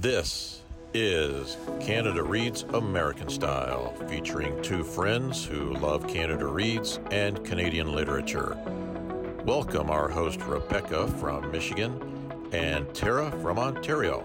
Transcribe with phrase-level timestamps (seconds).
[0.00, 0.62] This
[0.94, 8.56] is Canada Reads American Style, featuring two friends who love Canada Reads and Canadian literature.
[9.44, 12.00] Welcome our host Rebecca from Michigan
[12.50, 14.24] and Tara from Ontario.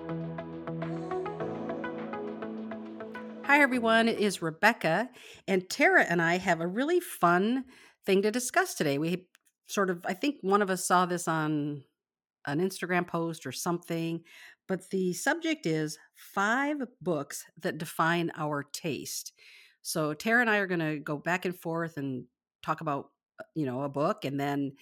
[3.43, 4.07] Hi, everyone.
[4.07, 5.09] It is Rebecca,
[5.45, 7.65] and Tara and I have a really fun
[8.05, 8.97] thing to discuss today.
[8.97, 9.27] We
[9.67, 11.83] sort of, I think one of us saw this on
[12.47, 14.23] an Instagram post or something,
[14.67, 19.33] but the subject is five books that define our taste.
[19.81, 22.25] So Tara and I are going to go back and forth and
[22.63, 23.09] talk about,
[23.39, 24.73] uh, you know, a book, and then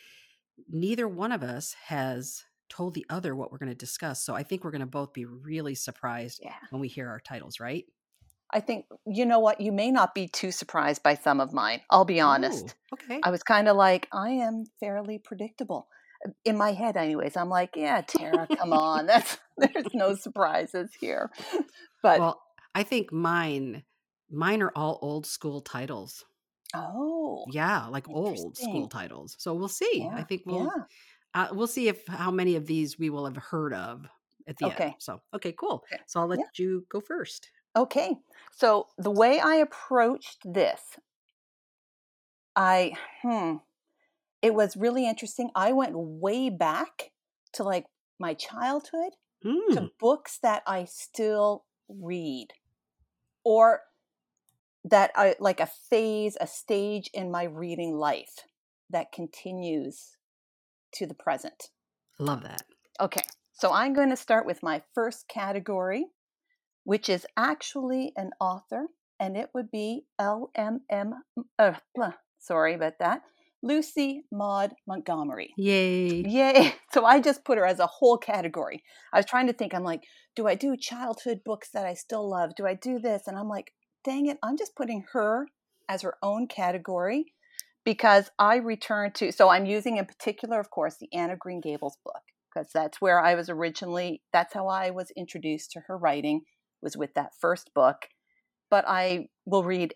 [0.69, 4.23] neither one of us has told the other what we're going to discuss.
[4.23, 6.53] So I think we're going to both be really surprised Yeah.
[6.69, 7.85] when we hear our titles, right?
[8.51, 11.81] I think you know what you may not be too surprised by some of mine.
[11.89, 12.65] I'll be honest.
[12.65, 13.19] Ooh, okay.
[13.23, 15.87] I was kind of like I am fairly predictable
[16.45, 17.35] in my head anyways.
[17.37, 19.05] I'm like, yeah, Tara, come on.
[19.05, 21.31] That's there's no surprises here.
[22.01, 22.41] But well,
[22.75, 23.83] I think mine
[24.31, 26.25] mine are all old school titles.
[26.73, 29.35] oh, Yeah, like old school titles.
[29.39, 30.09] So we'll see.
[30.13, 30.83] I think we'll yeah.
[31.33, 34.05] uh, we'll see if how many of these we will have heard of
[34.47, 34.73] at the end.
[34.75, 34.95] Okay.
[34.99, 35.83] So okay, cool.
[35.91, 36.01] Okay.
[36.07, 36.45] So I'll let Yeah.
[36.57, 37.49] you go first.
[37.75, 38.15] Okay.
[38.51, 40.81] So the way I approached this,
[42.55, 43.57] I hmm,
[44.43, 45.49] it was really interesting.
[45.55, 47.11] I went way back
[47.53, 47.85] to like
[48.19, 49.73] my childhood Hmm.
[49.73, 52.49] to books that I still read
[53.43, 53.81] or
[54.85, 58.35] that I like a phase, a stage in my reading life
[58.89, 60.17] that continues
[60.93, 61.69] to the present.
[62.19, 62.63] Love that.
[62.99, 66.07] Okay, so I'm going to start with my first category,
[66.83, 68.87] which is actually an author,
[69.19, 71.13] and it would be LMM.
[71.57, 71.73] Uh,
[72.39, 73.23] sorry about that.
[73.63, 75.53] Lucy Maud Montgomery.
[75.57, 76.23] Yay.
[76.27, 76.75] Yay.
[76.93, 78.83] So I just put her as a whole category.
[79.11, 80.03] I was trying to think, I'm like,
[80.35, 82.51] do I do childhood books that I still love?
[82.55, 83.23] Do I do this?
[83.25, 83.71] And I'm like,
[84.03, 85.47] dang it, I'm just putting her
[85.89, 87.33] as her own category
[87.83, 91.61] because I return to, so I'm using in particular, of course, the Anne of Green
[91.61, 92.21] Gables book
[92.53, 96.41] because that's where I was originally, that's how I was introduced to her writing,
[96.81, 98.09] was with that first book.
[98.69, 99.95] But I will read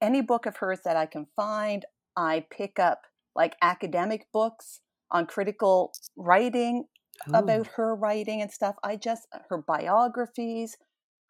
[0.00, 1.84] any book of hers that I can find.
[2.16, 3.02] I pick up
[3.34, 4.80] like academic books
[5.10, 6.84] on critical writing
[7.28, 7.34] Ooh.
[7.34, 8.76] about her writing and stuff.
[8.82, 10.76] I just uh, her biographies,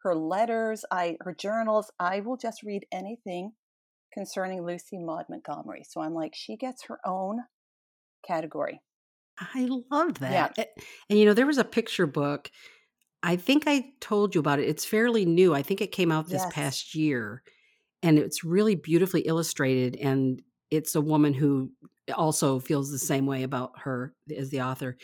[0.03, 1.91] her letters, I her journals.
[1.99, 3.53] I will just read anything
[4.13, 5.85] concerning Lucy Maud Montgomery.
[5.89, 7.41] So I'm like, she gets her own
[8.27, 8.83] category.
[9.39, 10.55] I love that.
[10.57, 10.65] Yeah.
[11.09, 12.51] And you know, there was a picture book.
[13.23, 14.69] I think I told you about it.
[14.69, 15.55] It's fairly new.
[15.55, 16.53] I think it came out this Yes.
[16.53, 17.43] past year.
[18.03, 19.97] And it's really beautifully illustrated.
[19.97, 20.43] And
[20.73, 21.71] it's a woman who
[22.15, 24.97] also feels the same way about her as the author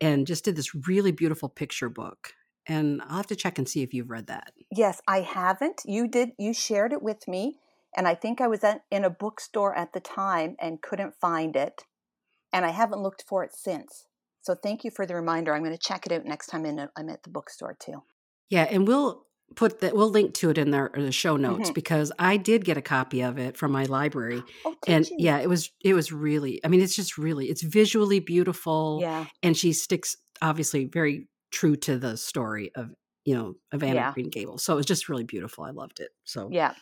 [0.00, 2.34] and just did this really beautiful picture book.
[2.66, 4.52] And I'll have to check and see if you've read that.
[4.70, 5.82] Yes, I haven't.
[5.86, 6.30] You did.
[6.38, 7.56] You shared it with me,
[7.96, 11.56] and I think I was at, in a bookstore at the time and couldn't find
[11.56, 11.82] it,
[12.52, 14.06] and I haven't looked for it since.
[14.42, 15.54] So thank you for the reminder.
[15.54, 18.02] I'm going to check it out next time in, uh, I'm at the bookstore too.
[18.50, 19.23] Yeah, and we'll
[19.54, 21.74] put that we'll link to it in the, the show notes Mhm.
[21.74, 24.42] because I did get a copy of it from my library.
[24.64, 25.16] Oh, and you?
[25.20, 29.26] yeah it was it was really i mean it's just really it's visually beautiful yeah,
[29.42, 32.90] and she sticks obviously very true to the story of
[33.24, 34.12] you know of anna Yeah.
[34.12, 36.74] green gables so it was just really beautiful i loved it so yeah.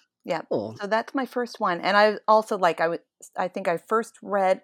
[0.49, 0.77] cool.
[0.81, 3.01] So that's my first one, and I also like I would.
[3.37, 4.63] I think I first read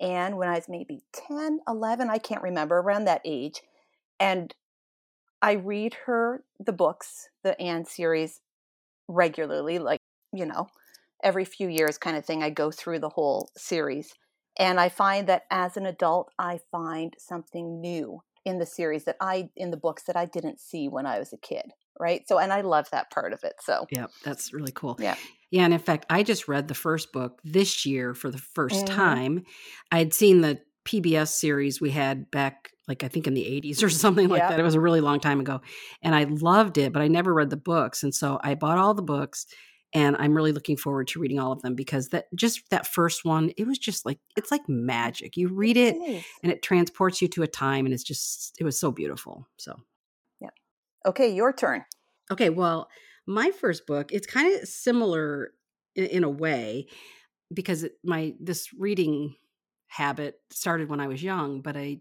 [0.00, 3.60] Anne when I was maybe 10, 11, I can't remember around that age,
[4.20, 4.54] and
[5.42, 8.40] I read her the books, the Anne series
[9.08, 10.00] regularly, like
[10.32, 10.68] you know,
[11.22, 12.42] every few years kind of thing.
[12.42, 14.14] I go through the whole series,
[14.58, 19.16] and I find that as an adult, I find something new in the series that
[19.20, 21.72] I in the books that I didn't see when I was a kid.
[22.00, 22.26] Right.
[22.28, 23.56] So, and I love that part of it.
[23.60, 25.16] So, yeah that's really cool Yeah.
[25.50, 28.86] yeah and in fact i just read the first book this year for the 1st
[28.88, 29.20] Mhm.
[29.26, 29.42] time
[29.92, 33.88] i'd seen the pbs series we had back like i think in the 80s or
[34.04, 34.50] something like Yeah.
[34.50, 35.60] that it was a really long time ago
[36.02, 38.94] and i loved it but i never read the books and so i bought all
[38.94, 39.46] the books
[39.92, 43.24] and i'm really looking forward to reading all of them because that just that first
[43.24, 45.96] one it was just like it's like magic you read it,
[46.42, 49.76] and it transports you to a time and it's just it was so beautiful so
[50.40, 50.50] Yeah.
[51.06, 51.84] Okay, your turn.
[52.30, 52.88] okay well
[53.26, 55.52] my first book it's kind of similar
[55.94, 56.86] in, in a way
[57.52, 59.34] because it, my this reading
[59.90, 61.98] habit started when i was young but i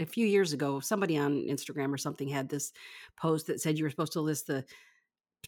[0.00, 2.72] a few years ago somebody on instagram or something had this
[3.16, 4.64] post that said you were supposed to list the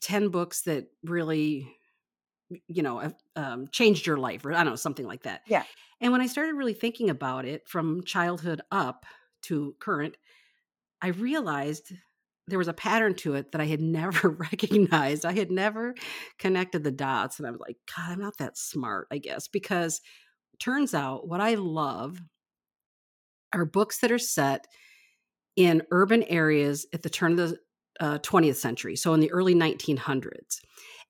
[0.00, 1.68] 10 books that really
[2.68, 5.64] you know um, changed your life or i don't know something like that Yeah.
[6.00, 9.04] and when i started really thinking about it from childhood up
[9.42, 10.16] to current
[11.02, 11.92] i realized
[12.46, 15.24] there was a pattern to it that I had never recognized.
[15.24, 15.94] I had never
[16.38, 17.38] connected the dots.
[17.38, 20.02] And I was like, God, I'm not that smart, I guess, because
[20.58, 22.20] turns out what I love
[23.52, 24.66] are books that are set
[25.56, 27.58] in urban areas at the turn of the
[28.00, 30.60] uh, 20th century, so in the early 1900s.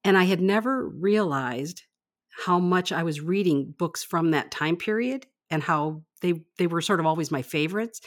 [0.04, 1.82] And I had never realized
[2.44, 6.82] how much I was reading books from that time period and how they they were
[6.82, 8.00] sort of always my favorites.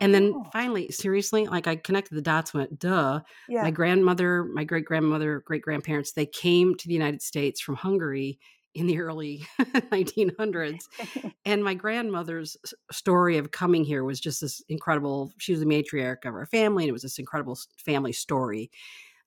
[0.00, 0.52] And then Oh.
[0.52, 3.20] finally, seriously, like I connected the dots, went, duh.
[3.46, 3.60] Yeah.
[3.60, 8.38] My grandmother, my great grandmother, great grandparents, they came to the United States from Hungary
[8.74, 10.84] in the early 1900s.
[11.46, 12.56] And my grandmother's
[12.92, 15.32] story of coming here was just this incredible.
[15.38, 18.70] She was the matriarch of our family, and it was this incredible family story.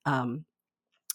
[0.06, 0.44] Um,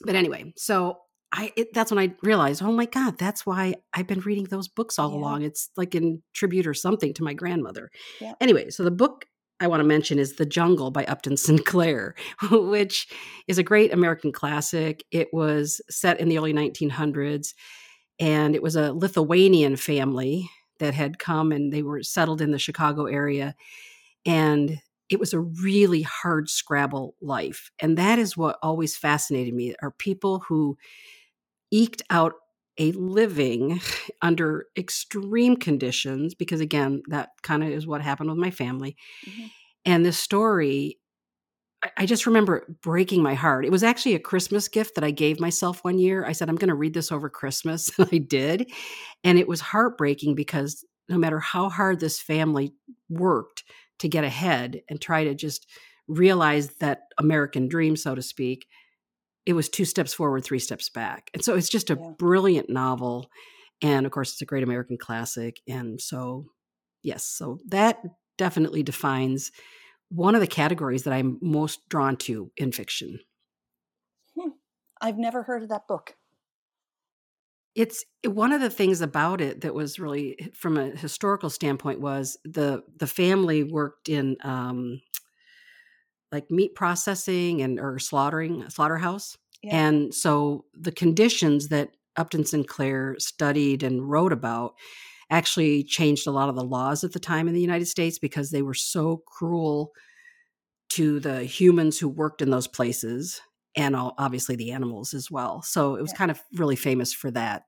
[0.02, 1.00] but anyway, so
[1.32, 4.68] I it, that's when I realized, oh my God, that's why I've been reading those
[4.68, 5.18] books all Yeah.
[5.18, 5.44] along.
[5.44, 7.90] It's like in tribute or something to my grandmother.
[8.20, 8.34] Yeah.
[8.42, 9.26] Anyway, so the book
[9.62, 12.16] I want to mention is The Jungle by Upton Sinclair,
[12.52, 13.08] which
[13.48, 15.04] is a great American classic.
[15.12, 17.54] It was set in the early 1900s,
[18.20, 20.50] and it was a Lithuanian family
[20.80, 23.56] that had come and they were settled in the Chicago area.
[24.26, 24.80] And
[25.10, 27.72] it was a really hard scrabble life.
[27.80, 30.78] And that is what always fascinated me are people who
[31.72, 32.34] eked out
[32.78, 33.82] a living
[34.22, 38.96] under extreme conditions, because again, that kind of is what happened with my family.
[39.28, 39.52] Mhm.
[39.86, 41.00] And this story,
[41.98, 43.66] I- just remember breaking my heart.
[43.66, 46.26] It was actually a Christmas gift that I gave myself one year.
[46.26, 47.90] I said, I'm going to read this over Christmas.
[48.00, 48.70] And I did.
[49.24, 52.74] And it was heartbreaking because no matter how hard this family
[53.10, 53.64] worked
[54.00, 55.68] to get ahead and try to just
[56.08, 58.68] realize that American dream, so to speak,
[59.46, 61.30] it was two steps forward, three steps back.
[61.34, 62.12] And so it's just a Yeah.
[62.18, 63.30] brilliant novel.
[63.82, 65.62] And of course, it's a great American classic.
[65.68, 66.46] And so,
[67.04, 68.02] yes, so that
[68.38, 69.52] definitely defines
[70.10, 73.20] one of the categories that I'm most drawn to in fiction.
[75.02, 76.16] I've never heard of that book.
[77.76, 82.38] It's one of the things about it that was really, from a historical standpoint, was
[82.44, 85.02] the the family worked in um,
[86.32, 89.76] like meat processing and or slaughtering slaughterhouse, Yeah.
[89.78, 94.76] and so the conditions that Upton Sinclair studied and wrote about
[95.30, 98.52] actually changed a lot of the laws at the time in the United States because
[98.52, 99.92] they were so cruel
[100.90, 103.42] to the humans who worked in those places
[103.76, 105.62] and all, obviously the animals as well.
[105.62, 106.18] So it was Yeah.
[106.18, 107.64] kind of really famous for that,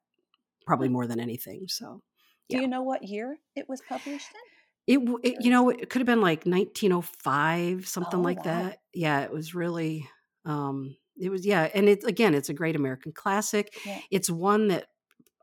[0.65, 1.67] probably more than anything.
[1.67, 2.01] So
[2.49, 4.41] Do you know what year it was published in?
[4.87, 8.43] it, it you know, it could have been like 1905, something Oh, like wow.
[8.43, 8.79] that.
[8.93, 10.09] Yeah, it was really,
[10.45, 11.69] um, it was, yeah.
[11.73, 13.77] And it's, again, it's a great American classic.
[13.85, 13.99] Yeah.
[14.09, 14.87] It's one that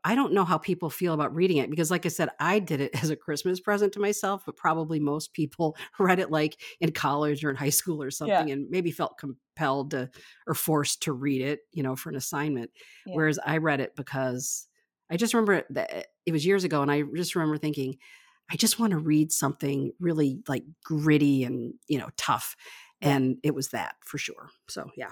[0.03, 2.81] I don't know how people feel about reading it because, like I said, I did
[2.81, 6.91] it as a Christmas present to myself, but probably most people read it like in
[6.91, 10.09] college or in high school or something and maybe felt compelled to
[10.47, 12.71] or forced to read it, you know, for an assignment.
[13.05, 13.15] Yeah.
[13.15, 14.67] Whereas I read it because
[15.09, 17.97] I just remember that it was years ago and I just remember thinking,
[18.51, 22.55] I just want to read something really like gritty and, you know, tough.
[23.01, 23.09] Yeah.
[23.15, 24.49] And it was that for sure.
[24.67, 25.11] So, yeah.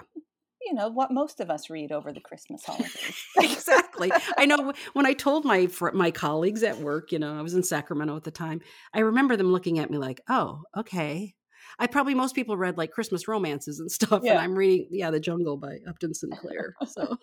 [0.68, 3.24] You know, what most of us read over the Christmas holidays.
[3.40, 4.12] exactly.
[4.36, 7.62] I know when I told my my colleagues at work, you know, I was in
[7.62, 8.60] Sacramento at the time.
[8.92, 11.34] I remember them looking at me like, "Oh, okay."
[11.78, 15.20] I probably most people read like Christmas romances and stuff, and I'm reading, yeah, The
[15.20, 16.74] Jungle by Upton Sinclair.
[16.86, 17.16] So,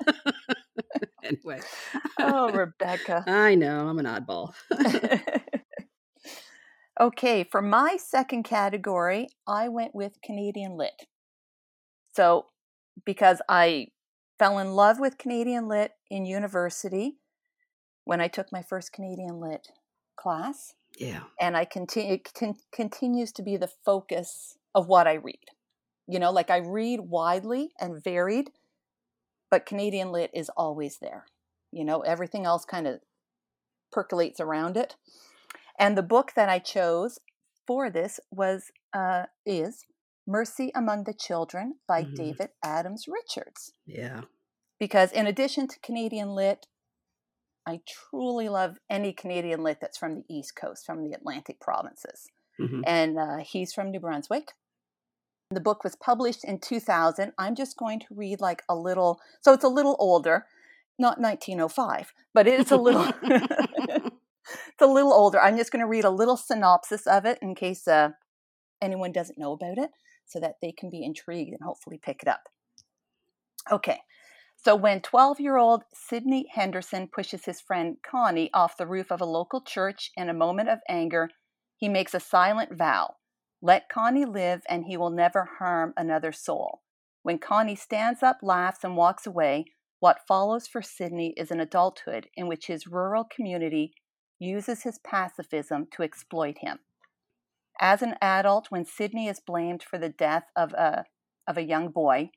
[1.24, 1.62] anyway,
[2.20, 3.24] oh, Rebecca.
[3.28, 4.54] I know I'm an oddball.
[7.00, 11.06] okay, for my second category, I went with Canadian Lit.
[12.16, 12.46] So,
[13.04, 13.88] because I
[14.38, 17.18] fell in love with Canadian Lit in university
[18.04, 19.70] when I took my first Canadian Lit
[20.16, 25.14] class, yeah, and I continue it con- continues to be the focus of what I
[25.14, 25.50] read.
[26.08, 28.52] You know, like I read widely and varied,
[29.50, 31.26] but Canadian Lit is always there.
[31.72, 33.00] You know, everything else kind of
[33.92, 34.96] percolates around it.
[35.80, 37.20] And the book that I chose
[37.66, 39.86] for this was uh, is
[40.28, 42.16] Mercy Among the Children by Mhm.
[42.16, 43.74] David Adams Richards.
[43.86, 44.22] yeah,
[44.80, 46.68] Because in addition to Canadian Lit,
[47.66, 52.28] I truly love any Canadian Lit that's from the East Coast, from the Atlantic provinces.
[52.60, 52.84] mhm.
[52.86, 54.54] And uh, he's from New Brunswick.
[55.52, 57.34] The book was published in 2000.
[57.38, 60.48] I'm just going to read like a little, so it's a little older,
[60.98, 63.06] not 1905, but it's a little.
[63.22, 65.40] it's a little older.
[65.40, 68.12] I'm just going to read a little synopsis of it in case uh,
[68.82, 69.92] anyone doesn't know about it
[70.26, 72.50] so that they can be intrigued and hopefully pick it up.
[73.72, 74.00] Okay,
[74.58, 79.22] so when 12 year old Sydney Henderson pushes his friend Connie off the roof of
[79.22, 81.30] a local church in a moment of anger,
[81.78, 83.16] he makes a silent vow
[83.62, 86.82] Let Connie live, and he will never harm another soul.
[87.24, 89.66] When Connie stands up, laughs, and walks away,
[90.00, 93.94] what follows for Sydney is an adulthood in which his rural community
[94.40, 96.80] uses his pacifism to exploit him.
[97.80, 101.06] As an adult, when Sydney is blamed for the death of a,
[101.48, 102.32] of a young boy,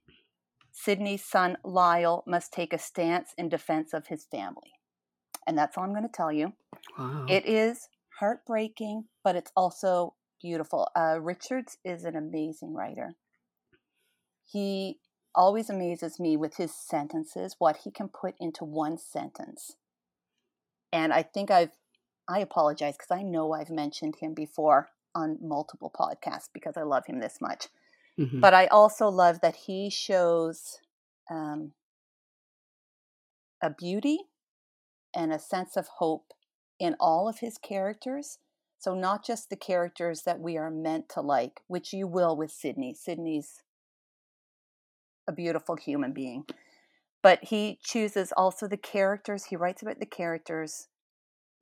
[0.72, 4.72] Sydney's son Lyle must take a stance in defense of his family.
[5.46, 6.52] And that's all I'm going to tell you.
[6.98, 7.26] Wow.
[7.28, 7.88] It is
[8.20, 10.88] heartbreaking, but it's also beautiful.
[10.94, 13.14] Uh, Richards is an amazing writer.
[14.44, 14.98] He
[15.34, 19.76] always amazes me with his sentences, what he can put into one sentence.
[20.92, 21.72] And I think I've,
[22.28, 27.06] I apologize because I know I've mentioned him before on multiple podcasts because I love
[27.06, 27.68] him this much.
[28.18, 28.40] Mhm.
[28.40, 30.78] But I also love that he shows
[31.30, 31.72] um,
[33.62, 34.18] a beauty
[35.14, 36.32] and a sense of hope
[36.78, 38.38] in all of his characters.
[38.78, 42.52] So, not just the characters that we are meant to like, which you will with
[42.52, 42.94] Sydney.
[42.94, 43.62] Sydney's
[45.26, 46.44] a beautiful human being.
[47.22, 50.88] But he chooses also the characters, he writes about the characters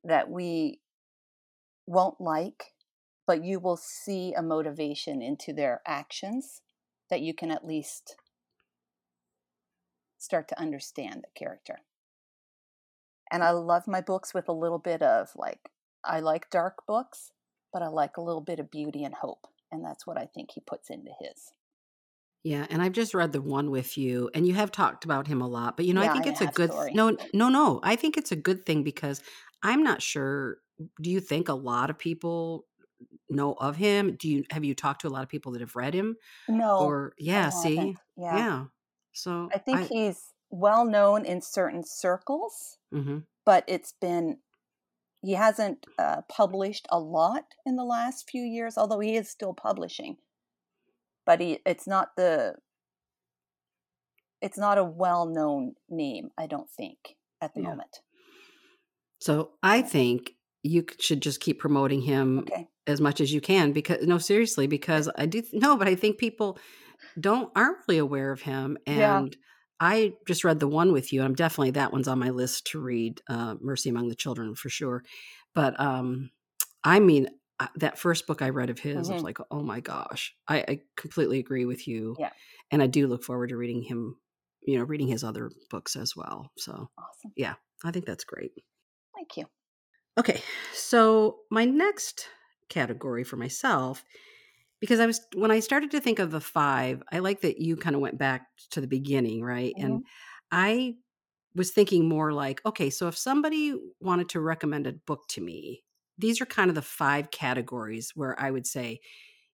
[0.04, 0.80] that we
[1.86, 2.74] won't like,
[3.26, 6.62] but you will see a motivation into their actions
[7.10, 8.16] that you can at least
[10.18, 11.80] start to understand the character.
[13.30, 15.70] And I love my books with a little bit of like,
[16.04, 17.32] I like dark books,
[17.72, 19.46] but I like a little bit of beauty and hope.
[19.70, 21.52] And that's what I think he puts into his.
[22.44, 25.40] Yeah, and I've just read the one with you, and you have talked about him
[25.40, 25.76] a lot.
[25.76, 26.70] But you know, Yeah, I think I it's a good.
[26.94, 27.80] No, no, no.
[27.82, 29.20] I think it's a good thing because
[29.64, 30.58] I'm not sure.
[31.02, 32.66] Do you think a lot of people
[33.30, 34.16] know of him?
[34.16, 36.16] Do you have you talked to a lot of people that have read him?
[36.48, 38.46] No, Or yeah, see, yeah.
[38.46, 38.66] Yeah.
[39.14, 44.40] So I think he's well known in certain circles, hmm but it's been,
[45.22, 49.54] he hasn't uh, published a lot in the last few years, although he is still
[49.54, 50.18] publishing.
[51.26, 52.56] But he, it's not the,
[54.40, 57.60] it's not a well known name, I don't think, at the Yeah.
[57.60, 58.00] moment.
[59.20, 62.70] So I think you should just keep promoting him Okay.
[62.86, 66.18] As much as you can because no, seriously, because I do no, but I think
[66.18, 66.58] people
[67.18, 68.78] don't aren't really aware of him.
[68.86, 69.18] Yeah.
[69.18, 69.36] And
[69.78, 71.22] I just read the one with you.
[71.22, 73.20] I'm definitely that one's on my list to read.
[73.28, 75.02] Uh, Mercy Among the Children for sure.
[75.54, 76.30] But um,
[76.84, 77.28] I mean,
[77.76, 79.24] that first book I read of his, I was Mhm.
[79.24, 82.16] like, oh my gosh, I, I completely agree with you.
[82.18, 82.30] Yeah.
[82.70, 84.16] And I do look forward to reading him.
[84.62, 86.50] You know, reading his other books as well.
[86.58, 87.32] So Awesome.
[87.36, 88.50] Yeah i think that's great.
[89.14, 89.44] Thank you.
[90.18, 90.40] Okay,
[90.72, 92.26] so my next
[92.68, 94.04] category for myself,
[94.80, 97.76] because I was when I started to think of the five, I like that you
[97.76, 99.74] kind of went back to the beginning, right?
[99.76, 100.02] And mm-hmm.
[100.50, 100.94] I
[101.54, 105.82] was thinking more like, okay, so if somebody wanted to recommend a book to me,
[106.18, 109.00] these are kind of the five categories where I would say,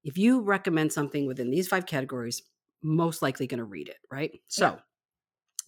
[0.05, 2.43] if you recommend something within these five categories,
[2.83, 4.33] most likely going to read it, right?
[4.49, 4.79] So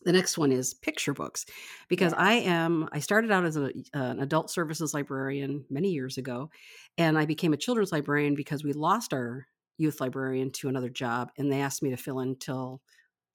[0.05, 1.47] the next one is picture books
[1.89, 2.15] because.
[2.17, 6.51] I am I started out as a, an adult services librarian many years ago
[6.97, 9.47] and I became a children's librarian because we lost our
[9.79, 12.81] youth librarian to another job and they asked me to fill in till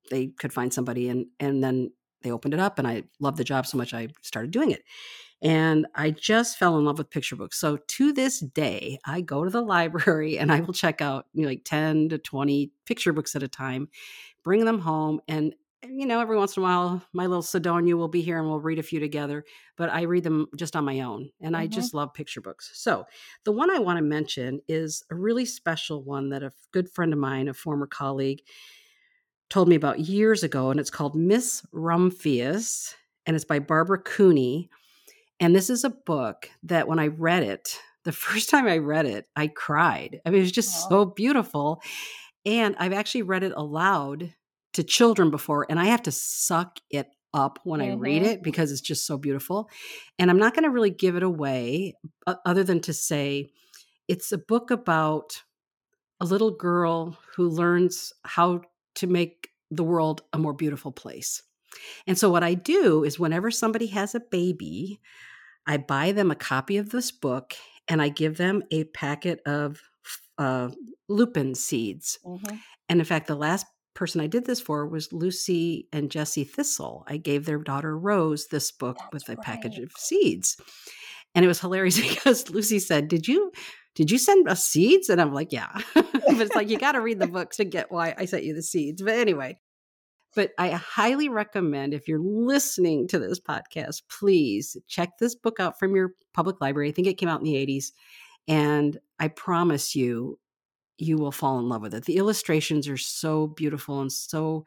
[0.10, 3.44] they could find somebody and and then they opened it up and I loved the
[3.44, 4.84] job so much I started doing it.
[5.42, 7.58] And I just fell in love with picture books.
[7.58, 11.44] So to this day, I go to the library and I will check out you
[11.44, 13.88] know, like 10 to 20 picture books at a time,
[14.44, 18.10] bring them home and you know, every once in a while, my little Sidonia will
[18.10, 19.46] be here and we'll read a few together,
[19.78, 21.30] but I read them just on my own.
[21.40, 21.68] And I Mhm.
[21.68, 22.72] just love picture books.
[22.74, 23.06] So,
[23.46, 27.14] the one I want to mention is a really special one that a good friend
[27.14, 28.42] of mine, a former colleague,
[29.50, 30.70] told me about years ago.
[30.72, 32.94] And it's called Miss Rumphius,
[33.26, 34.70] and it's by Barbara Cooney.
[35.40, 39.06] And this is a book that when I read it, the first time I read
[39.08, 40.22] it, I cried.
[40.26, 41.82] I mean, it was just so beautiful.
[42.46, 44.34] And I've actually read it aloud
[44.74, 48.28] to children before, and I have to suck it up when I read Mhm.
[48.28, 49.70] it because it's just so beautiful.
[50.18, 51.96] And I'm not going to really give it away,
[52.28, 53.52] o- other than to say
[54.08, 55.44] it's a book about
[56.20, 58.62] a little girl who learns how
[58.96, 61.44] to make the world a more beautiful place.
[62.08, 65.00] And so, what I do is whenever somebody has a baby,
[65.68, 67.56] I buy them a copy of this book
[67.88, 69.82] and I give them a packet of
[70.38, 70.70] uh,
[71.10, 72.18] lupin seeds.
[72.26, 72.60] Mhm.
[72.90, 77.04] And in fact, the last person I did this for was Lucy and Jesse Thistle.
[77.08, 80.58] I gave their daughter Rose this book That's with a package of seeds.
[81.36, 83.52] And it was hilarious because Lucy said, Did you
[83.96, 85.10] did you send us seeds?
[85.10, 85.70] And I'm like, Yeah.
[85.94, 88.64] but it's like you gotta read the book to get why I sent you the
[88.64, 89.02] seeds.
[89.02, 89.60] But anyway,
[90.36, 95.80] but I highly recommend if you're listening to this podcast, please check this book out
[95.80, 96.90] from your public library.
[96.90, 97.92] I think it came out in the 80s.
[98.48, 100.40] And I promise you,
[101.00, 102.06] you will fall in love with it.
[102.06, 104.66] The illustrations are so beautiful and so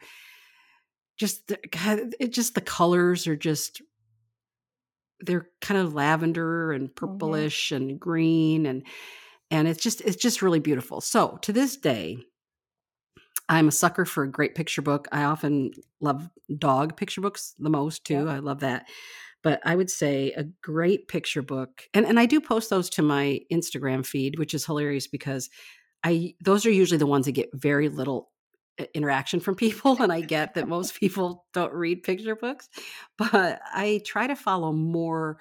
[1.17, 1.59] just the,
[2.21, 3.83] it just the colors are just
[5.21, 7.47] they're kind of lavender and Mm-hmm.
[7.47, 8.85] purplish and green and
[9.51, 11.01] and it's just it's just really beautiful.
[11.01, 12.19] So to this day,
[13.49, 15.09] I'm a sucker for a great picture book.
[15.13, 18.29] I often love dog picture books the most too.
[18.29, 18.89] I love that.
[19.43, 23.03] But I would say a great picture book, and, and I do post those to
[23.03, 25.51] my Instagram feed, which is hilarious because
[26.05, 28.31] I those are usually the ones that get very little
[28.95, 32.71] interaction from people and i get that most people don't read picture books
[33.19, 35.37] but i try to follow more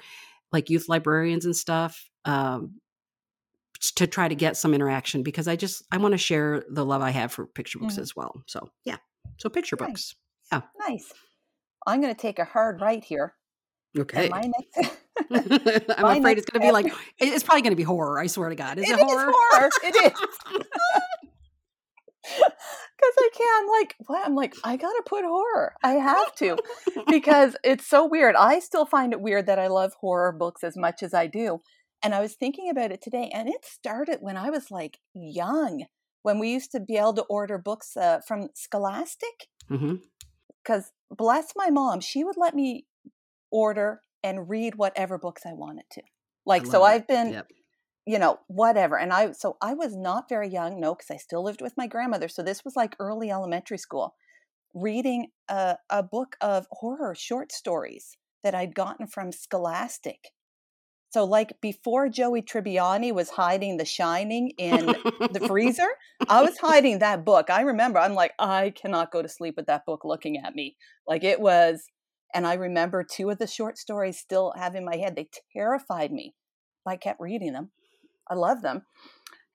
[0.51, 2.73] like youth librarians and stuff um,
[3.95, 7.01] to try to get some interaction because i just i want to share the love
[7.01, 7.99] i have for picture books Mhm.
[8.01, 8.97] as well so yeah
[9.37, 9.87] so picture Nice.
[9.87, 10.15] books
[10.51, 10.61] Yeah.
[10.89, 11.13] Nice.
[11.87, 13.33] I'm going to take a hard right here.
[13.97, 14.97] okay And my next.
[15.29, 18.27] i'm my afraid it's going to be like it's probably going to be horror i
[18.27, 19.69] swear to god is It it, is horror horror.
[19.83, 20.27] It is.
[22.23, 24.25] Because I can, I'm like, what?
[24.25, 25.73] I'm like, I gotta put horror.
[25.83, 26.57] I have to
[27.07, 28.35] because it's so weird.
[28.35, 31.61] I still find it weird that I love horror books as much as I do.
[32.03, 35.85] And I was thinking about it today, and it started when I was like young,
[36.21, 39.47] when we used to be able to order books uh, from Scholastic.
[40.63, 42.85] Because bless my mom, she would let me
[43.51, 46.01] order and read whatever books I wanted to.
[46.45, 46.89] Like, so it.
[46.89, 47.47] I've been yep
[48.05, 48.97] you know, whatever.
[48.97, 51.87] And I, so I was not very young, no, because I still lived with my
[51.87, 52.27] grandmother.
[52.27, 54.15] So this was like early elementary school,
[54.73, 60.29] reading a, a book of horror short stories that I'd gotten from Scholastic.
[61.11, 65.89] So, like before Joey Tribbiani was hiding The Shining in the freezer,
[66.29, 67.49] I was hiding that book.
[67.49, 70.77] I remember, I'm like, I cannot go to sleep with that book looking at me.
[71.05, 71.83] Like it was,
[72.33, 75.15] and I remember two of the short stories still have in my head.
[75.15, 76.35] They terrified me.
[76.85, 77.71] I kept reading them.
[78.29, 78.83] I love them.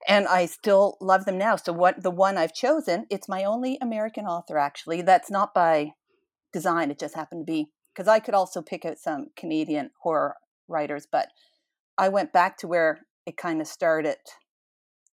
[0.07, 1.55] And I still love them now.
[1.55, 5.01] So what the one I've chosen, it's my only American author actually.
[5.01, 5.93] That's not by
[6.53, 10.35] design, it just happened to be because I could also pick out some Canadian horror
[10.67, 11.29] writers, but
[11.97, 14.17] I went back to where it kind of started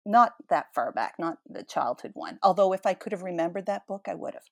[0.05, 2.39] not that far back, not the childhood one.
[2.41, 4.43] Although if I could have remembered that book, I would have.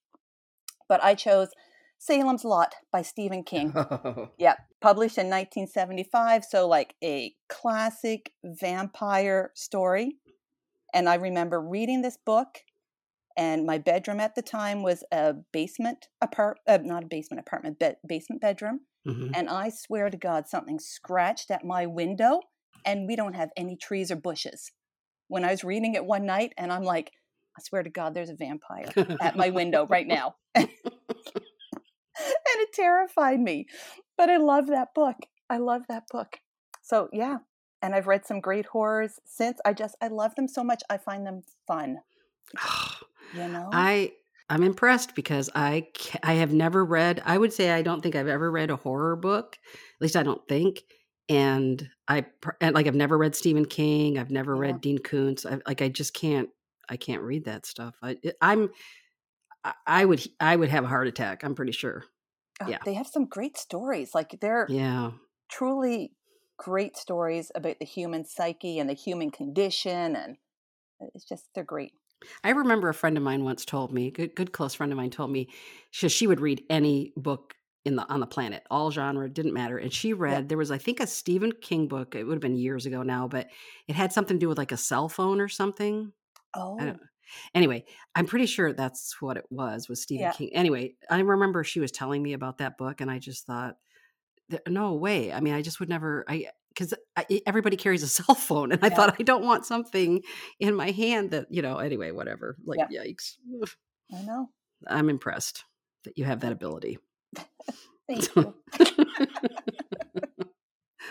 [0.90, 1.50] But I chose
[1.98, 3.74] Salem's Lot by Stephen King.
[4.38, 6.46] Yeah, published in 1975.
[6.46, 10.18] So, like a classic vampire story.
[10.94, 12.60] And I remember reading this book,
[13.38, 17.78] and my bedroom at the time was a basement apart, uh, not a basement apartment,
[17.80, 18.82] but basement bedroom.
[19.08, 19.32] Mhm.
[19.36, 22.42] And I swear to God, something scratched at my window,
[22.86, 24.72] and we don't have any trees or bushes.
[25.28, 27.12] When I was reading it one night, and I'm like,
[27.58, 30.36] I swear to God, there's a vampire at my window right now.
[32.56, 33.68] and it terrified me.
[34.18, 35.18] But I love that book.
[35.50, 36.38] I love that book.
[36.82, 37.38] So, yeah.
[37.82, 39.60] And I've read some great horrors since.
[39.66, 40.82] I just, I love them so much.
[40.90, 41.98] I find them fun.
[43.34, 43.70] You know?
[43.74, 44.14] I
[44.50, 45.88] I'm impressed because I
[46.24, 47.22] I have never read.
[47.26, 49.58] I would say I don't think I've ever read a horror book.
[49.74, 50.84] At least I don't think.
[51.28, 52.28] And I
[52.62, 54.20] and like I've never read Stephen King.
[54.20, 54.62] I've never Yeah.
[54.62, 55.46] read Dean Koontz.
[55.46, 56.50] I, like I just can't.
[56.88, 57.96] I can't read that stuff.
[58.02, 58.70] I I'm
[59.64, 61.44] I- I would I would have a heart attack.
[61.44, 62.04] I'm pretty sure.
[62.62, 62.86] Oh, yeah.
[62.86, 64.16] They have some great stories.
[64.16, 65.12] Like, they're Yeah.
[65.50, 66.16] truly
[66.58, 70.16] great stories about the human psyche and the human condition.
[70.18, 70.38] And
[71.16, 71.94] it's just, they're great.
[72.44, 75.10] I remember a friend of mine once told me, good good close friend of mine
[75.10, 75.50] told me,
[75.92, 79.78] she she would read any book in the on the planet, all genre, didn't matter.
[79.78, 82.16] And she read there was I think a Stephen King book.
[82.16, 83.50] It would have been years ago now, but
[83.88, 86.14] it had something to do with like a cell phone or something.
[86.56, 86.96] Oh,
[87.54, 87.86] Anyway,
[88.16, 90.32] I'm pretty sure that's what it was with Stephen Yeah.
[90.34, 90.52] King.
[90.54, 93.78] Anyway, I remember she was telling me about that book, and I just thought,
[94.68, 95.34] no way.
[95.34, 96.24] I mean, I just would never.
[96.28, 96.94] I because
[97.48, 98.96] everybody carries a cell phone, and I Yeah.
[98.96, 100.22] thought I don't want something
[100.60, 101.78] in my hand that you know.
[101.78, 102.58] Anyway, whatever.
[102.66, 103.38] Like, yikes.
[104.14, 104.50] I know.
[104.88, 105.64] I'm impressed
[106.04, 107.00] that you have that ability.
[108.08, 108.54] Thank you.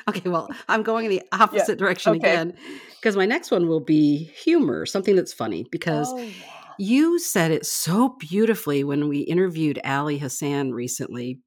[0.08, 2.18] okay, well, I'm going in the opposite direction okay.
[2.18, 2.54] again
[3.00, 6.32] because my next one will be humor, something that's funny because oh, yeah.
[6.78, 11.40] you said it so beautifully when we interviewed Ali Hassan recently.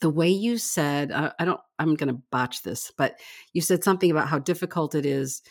[0.00, 3.18] The way you said, I, I don't, I'm going to botch this, but
[3.52, 5.42] you said something about how difficult it is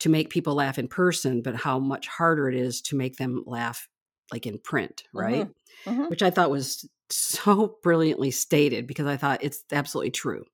[0.00, 3.42] to make people laugh in person, but how much harder it is to make them
[3.46, 3.88] laugh
[4.32, 5.48] like in print, right?
[5.86, 6.08] Mhm.
[6.10, 10.44] Which I thought was so brilliantly stated because I thought it's absolutely true.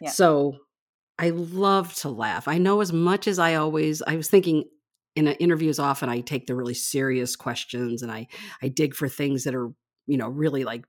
[0.00, 0.10] Yeah.
[0.10, 0.56] So
[1.18, 2.48] I love to laugh.
[2.48, 4.64] I know as much as I always, I was thinking
[5.14, 8.26] in interviews often I take the really serious questions and I
[8.62, 9.68] I dig for things that are,
[10.06, 10.84] you know, really like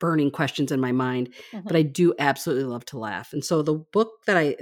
[0.00, 1.64] burning questions in my mind, Mhm.
[1.64, 3.32] but I do absolutely love to laugh.
[3.32, 4.56] And so the book that I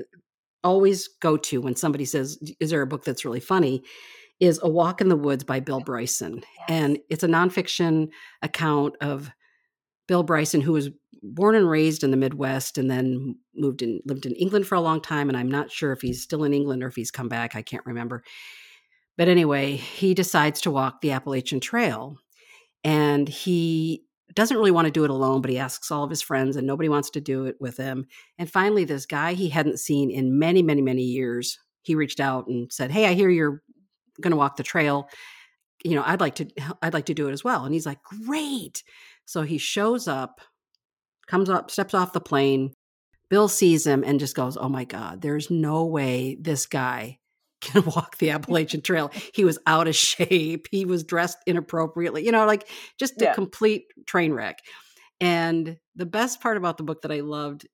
[0.62, 3.82] always go to when somebody says, "Is there a book that's really funny?"
[4.38, 6.36] is A Walk in the Woods by Bill Bryson.
[6.36, 6.66] Yes.
[6.68, 8.08] And it's a nonfiction
[8.42, 9.30] account of
[10.06, 10.90] Bill Bryson, who was
[11.22, 14.80] born and raised in the Midwest and then moved in lived in England for a
[14.80, 15.28] long time.
[15.28, 17.56] And I'm not sure if he's still in England or if he's come back.
[17.56, 18.22] I can't remember.
[19.16, 22.18] But anyway, he decides to walk the Appalachian Trail.
[22.84, 26.22] And he doesn't really want to do it alone, but he asks all of his
[26.22, 28.06] friends, and nobody wants to do it with him.
[28.38, 32.46] And finally, this guy he hadn't seen in many, many, many years, he reached out
[32.46, 33.62] and said, "Hey, I hear you're
[34.20, 35.08] going to walk the trail.
[35.84, 36.46] You know, I'd like to,
[36.82, 38.82] I'd like to do it as well." And he's like, "Great!"
[39.26, 40.40] So he shows up,
[41.26, 42.72] comes up, steps off the plane.
[43.28, 47.18] Bill sees him and just goes, "Oh my God, there's no way this guy
[47.60, 49.10] can walk the Appalachian Trail.
[49.34, 50.68] He was out of shape.
[50.70, 53.34] He was dressed inappropriately, you know, like just a Yeah.
[53.34, 54.60] complete train wreck.
[55.20, 57.66] And the best part about the book that I loved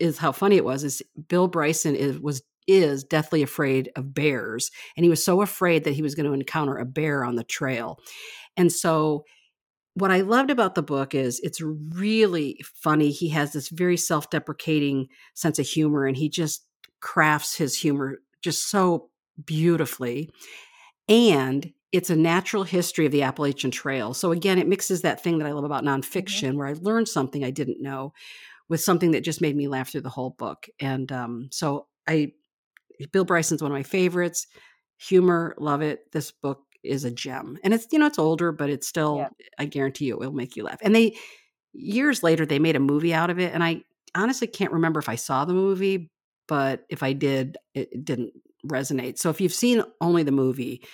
[0.00, 4.70] is how funny it was is Bill Bryson is was is deathly afraid of bears
[4.96, 7.42] and he was so afraid that he was going to encounter a bear on the
[7.44, 7.98] trail.
[8.56, 9.24] And so
[9.94, 13.10] what I loved about the book is it's really funny.
[13.10, 16.66] He has this very self-deprecating sense of humor and he just
[17.00, 19.10] crafts his humor just so
[19.44, 20.30] beautifully.
[21.08, 24.14] And it's a natural history of the Appalachian Trail.
[24.14, 27.44] So again, it mixes that thing that I love about nonfiction, where I learned something
[27.44, 28.14] I didn't know,
[28.68, 30.68] with something that just made me laugh through the whole book.
[30.80, 32.32] And um, so I,
[33.12, 34.46] Bill Bryson's one of my favorites.
[34.96, 36.10] Humor, love it.
[36.12, 39.18] This book is a gem, and it's you know it's older, but it's still.
[39.18, 39.28] Yeah.
[39.58, 40.78] I guarantee you, it will make you laugh.
[40.82, 41.16] And they
[41.72, 43.82] years later they made a movie out of it, and I
[44.14, 46.10] honestly can't remember if I saw the movie,
[46.48, 48.32] but if I did, it, it didn't
[48.66, 49.18] resonate.
[49.18, 50.84] So if you've seen only the movie,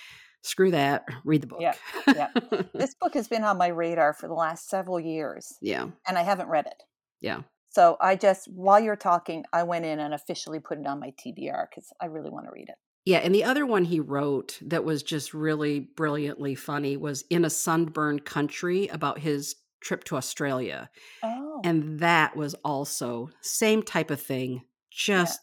[0.43, 1.05] screw that.
[1.25, 1.61] Read the book.
[1.61, 1.73] Yeah,
[2.07, 2.29] yeah.
[2.73, 5.87] This book has been on my radar for the last several years, yeah.
[6.07, 6.81] and I haven't read it.
[7.21, 7.41] Yeah.
[7.71, 11.13] So I just, while you're talking, I went in and officially put it on my
[11.23, 12.75] TBR because I really want to read it.
[13.05, 17.45] Yeah, and the other one he wrote that was just really brilliantly funny was In
[17.45, 20.89] a Sunburned Country about his trip to Australia.
[21.23, 25.41] Oh, And that was also same type of thing, just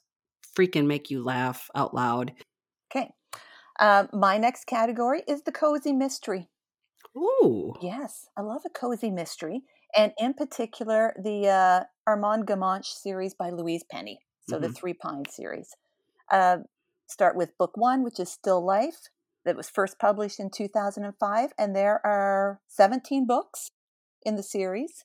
[0.56, 2.34] freaking make you laugh out loud.
[2.90, 3.12] okay.
[3.80, 6.48] Um, my next category is the cozy mystery.
[7.16, 7.74] Ooh.
[7.80, 9.62] Yes, I love a cozy mystery,
[9.94, 14.20] and in particular the uh, Armand Gamache series by Louise Penny.
[14.40, 14.76] So the Mhm.
[14.76, 15.74] Three Pines series.
[16.30, 16.58] Uh,
[17.06, 19.08] start with book one, which is Still Life,
[19.44, 23.70] that was first published in 2005, and there are 17 books
[24.22, 25.04] in the series.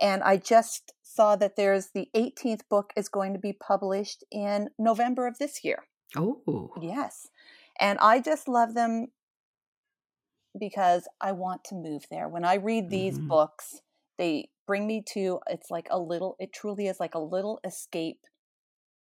[0.00, 4.70] And I just saw that there's the 18th book is going to be published in
[4.78, 5.84] November of this year.
[6.16, 6.72] Oh.
[6.80, 7.28] Yes.
[7.78, 9.08] And I just love them
[10.58, 12.28] because I want to move there.
[12.28, 13.28] When I read these Mhm.
[13.28, 13.82] books,
[14.18, 18.26] they bring me to it's like a little it truly is like a little escape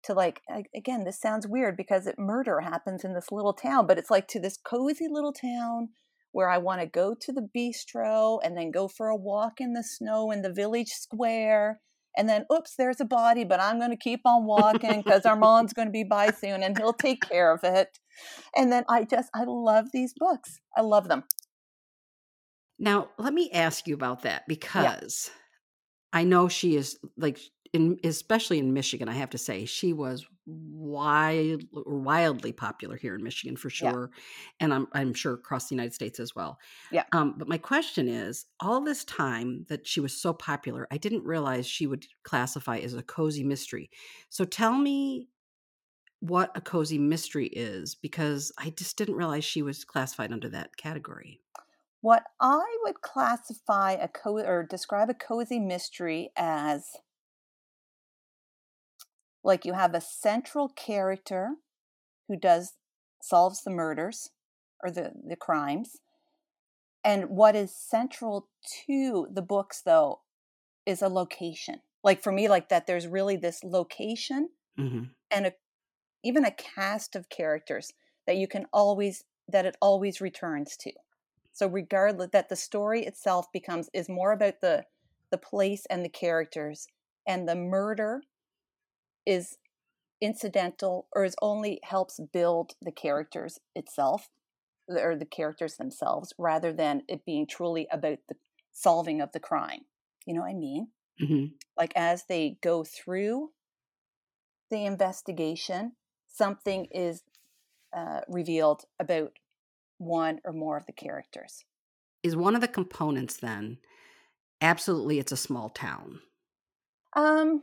[0.04, 0.40] to like
[0.74, 4.28] again this sounds weird because it murder happens in this little town but it's like
[4.28, 5.88] to this cozy little town
[6.32, 9.72] where I want to go to the bistro and then go for a walk in
[9.72, 11.80] the snow in the village square
[12.16, 15.72] and then oops there's a body but I'm going to keep on walking because Armand's
[15.72, 17.98] going to be by soon and he'll take care of it.
[18.54, 20.60] And then I just I love these books.
[20.76, 21.24] I love them.
[22.78, 25.30] Now, let me ask you about that because
[26.12, 27.38] I know she is like
[27.74, 33.22] in especially in Michigan, I have to say, she was wild wildly popular here in
[33.22, 33.92] Michigan for Yeah.
[33.92, 34.12] sure.
[34.60, 36.58] And I'm I'm sure across the United States as well.
[36.90, 37.04] Yeah.
[37.12, 41.24] Um, but my question is, all this time that she was so popular, I didn't
[41.24, 43.90] realize she would classify as a cozy mystery.
[44.30, 45.28] So tell me
[46.20, 50.76] what a cozy mystery is because I just didn't realize she was classified under that
[50.76, 51.40] category.
[52.02, 56.94] What I would classify a co or describe a cozy mystery as
[59.44, 61.56] like you have a central character
[62.28, 62.74] who does
[63.22, 64.30] solves the murders
[64.82, 65.98] or the, the crimes.
[67.04, 68.48] And what is central
[68.86, 70.20] to the books though
[70.86, 71.80] is a location.
[72.02, 75.52] Like for me, like that there's really this location hmm and a
[76.22, 77.92] even a cast of characters
[78.26, 80.92] that you can always that it always returns to
[81.52, 84.84] so regardless that the story itself becomes is more about the
[85.30, 86.86] the place and the characters
[87.26, 88.22] and the murder
[89.26, 89.58] is
[90.20, 94.28] incidental or is only helps build the characters itself
[94.88, 98.36] or the characters themselves rather than it being truly about the
[98.72, 99.84] solving of the crime.
[100.26, 100.88] You know what i mean?
[101.18, 103.50] Hmm like as they go through
[104.70, 105.92] the investigation,
[106.26, 107.22] something is
[107.94, 109.32] uh, revealed about
[109.98, 111.64] one or more of the characters.
[112.22, 113.78] is one of the components then
[114.60, 116.20] absolutely it's a small town?
[117.14, 117.62] Um,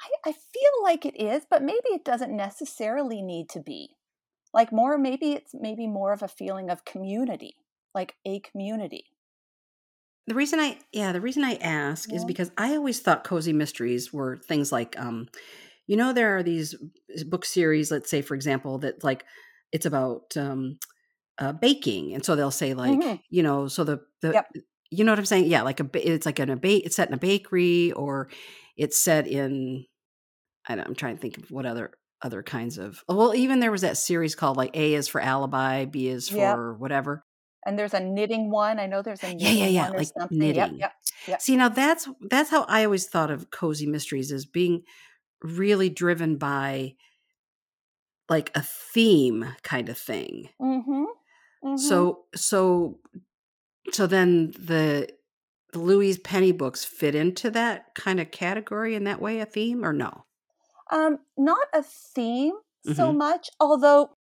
[0.00, 3.96] I, I feel like it is, but maybe it doesn't necessarily need to be.
[4.54, 7.56] like more maybe it's maybe more of a feeling of community
[7.94, 9.06] like a community
[10.26, 14.12] The reason I yeah, the reason I ask is because I always thought cozy mysteries
[14.12, 15.28] were things like um
[15.86, 16.74] you know there are these
[17.26, 19.26] book series let's say for example that like
[19.72, 20.78] it's about um
[21.38, 23.22] uh, baking and so they'll say like Mhm.
[23.30, 24.46] you know so the the Yep.
[24.90, 27.08] You know what I'm saying yeah like a it's like in a ba- it's set
[27.08, 28.28] in a bakery or
[28.76, 29.84] it's set in
[30.68, 33.70] I don't, I'm trying to think of what other other kinds of well even there
[33.72, 36.38] was that series called like A is for alibi B is Yep.
[36.38, 37.24] for whatever
[37.64, 40.38] and there's a knitting one i know there's a Yeah, knitting yeah, yeah, like something
[40.40, 40.78] yep knitting.
[40.80, 40.92] yep
[41.28, 41.40] Yep.
[41.42, 44.82] See, now that's that's how I always thought of cozy mysteries as being
[45.42, 46.94] really driven by
[48.28, 50.48] like a theme kind of thing.
[50.60, 51.04] mm-hmm,
[51.64, 51.76] mm-hmm.
[51.76, 53.00] So so
[53.92, 55.08] so then the
[55.72, 59.84] the Louise Penny books fit into that kind of category in that way, a theme
[59.84, 60.24] or no?
[60.90, 63.14] um not a theme so Mhm.
[63.14, 64.14] much although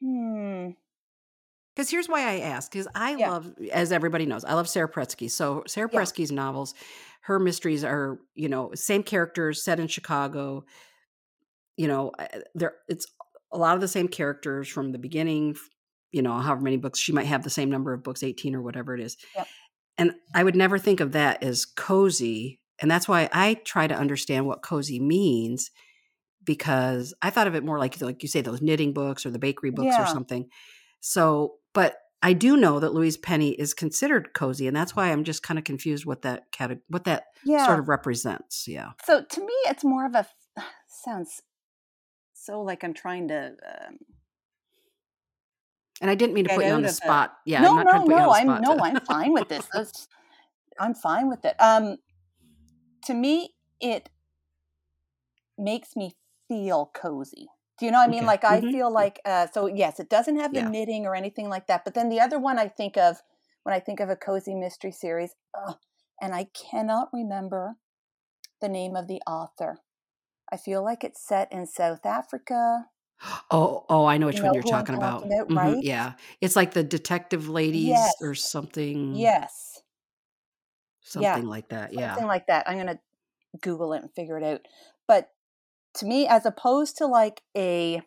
[0.00, 0.74] hmm
[1.74, 3.30] Because here's why I ask: because I Yeah.
[3.30, 5.30] love, as everybody knows, I love Sara Paretsky.
[5.30, 6.04] So Sara Yeah.
[6.04, 6.74] Paretsky's novels,
[7.22, 10.64] her mysteries are, you know, same characters set in Chicago.
[11.76, 13.06] You know, uh, there it's
[13.52, 15.56] a lot of the same characters from the beginning.
[16.12, 18.62] You know, however many books she might have the same number of books, eighteen or
[18.62, 19.16] whatever it is.
[19.36, 19.46] Yep.
[19.98, 23.94] And I would never think of that as cozy, and that's why I try to
[23.94, 25.70] understand what cozy means.
[26.42, 29.38] Because I thought of it more like, like you say, those knitting books or the
[29.38, 30.48] bakery books or something.
[31.00, 35.24] So, but I do know that Louise Penny is considered cozy, and that's why I'm
[35.24, 38.66] just kind of confused what that cate- what that yeah sort of represents.
[38.68, 38.90] Yeah.
[39.04, 40.26] so to me it's more of a
[41.04, 41.42] sounds
[42.34, 43.98] so like i'm trying to um,
[46.00, 47.02] And I didn't mean to put you on the of it.
[47.02, 47.36] spot.
[47.44, 48.60] Yeah, no I'm not trying no to put you on no i'm spot.
[48.60, 49.68] no i'm fine with this
[50.80, 51.96] i'm fine with it um
[53.04, 54.10] to me it
[55.58, 56.12] makes me
[56.48, 58.26] feel cozy do you know what i mean Okay.
[58.26, 58.72] like i Mhm.
[58.72, 60.70] feel like uh so yes it doesn't have the Yeah.
[60.70, 63.22] knitting or anything like that but then the other one i think of
[63.62, 65.76] when i think of a cozy mystery series ugh,
[66.20, 67.76] and i cannot remember
[68.60, 69.78] the name of the author
[70.52, 72.86] i feel like it's set in south africa
[73.50, 75.24] oh, oh, I know which You one know you're talking about.
[75.24, 75.82] Mhm, right?
[75.82, 78.14] Yeah, it's like the detective ladies Yes.
[78.20, 79.14] or something.
[79.14, 79.70] yes
[81.18, 81.34] yeah.
[81.34, 81.92] something like that.
[81.92, 82.10] Yeah.
[82.10, 82.68] something like that.
[82.68, 83.00] I'm gonna
[83.60, 84.60] Google it and figure it out.
[85.08, 85.30] But
[85.94, 88.02] to me, as opposed to like a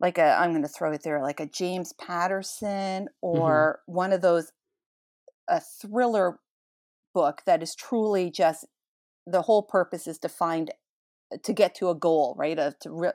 [0.00, 4.52] like a I'm gonna throw it there, like a James Patterson or one of those
[5.48, 6.38] a thriller
[7.14, 8.66] book that is truly just
[9.26, 10.70] the whole purpose is to find
[11.42, 12.58] to get to a goal, right?
[12.58, 13.10] Of to re,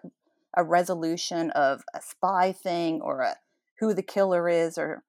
[0.56, 3.36] a resolution of a spy thing or a
[3.80, 5.04] who the killer is or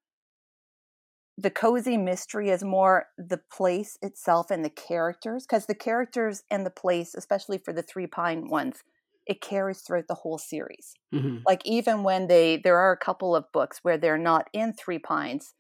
[1.37, 6.67] the cozy mystery is more the place itself and the characters because the characters and
[6.67, 8.83] the place especially for the three pine ones
[9.27, 10.95] it carries throughout the whole series.
[11.13, 14.73] Hmm like even when they there are a couple of books where they're not in
[14.73, 15.55] three pines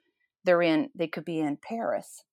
[0.44, 2.24] they're in they could be in paris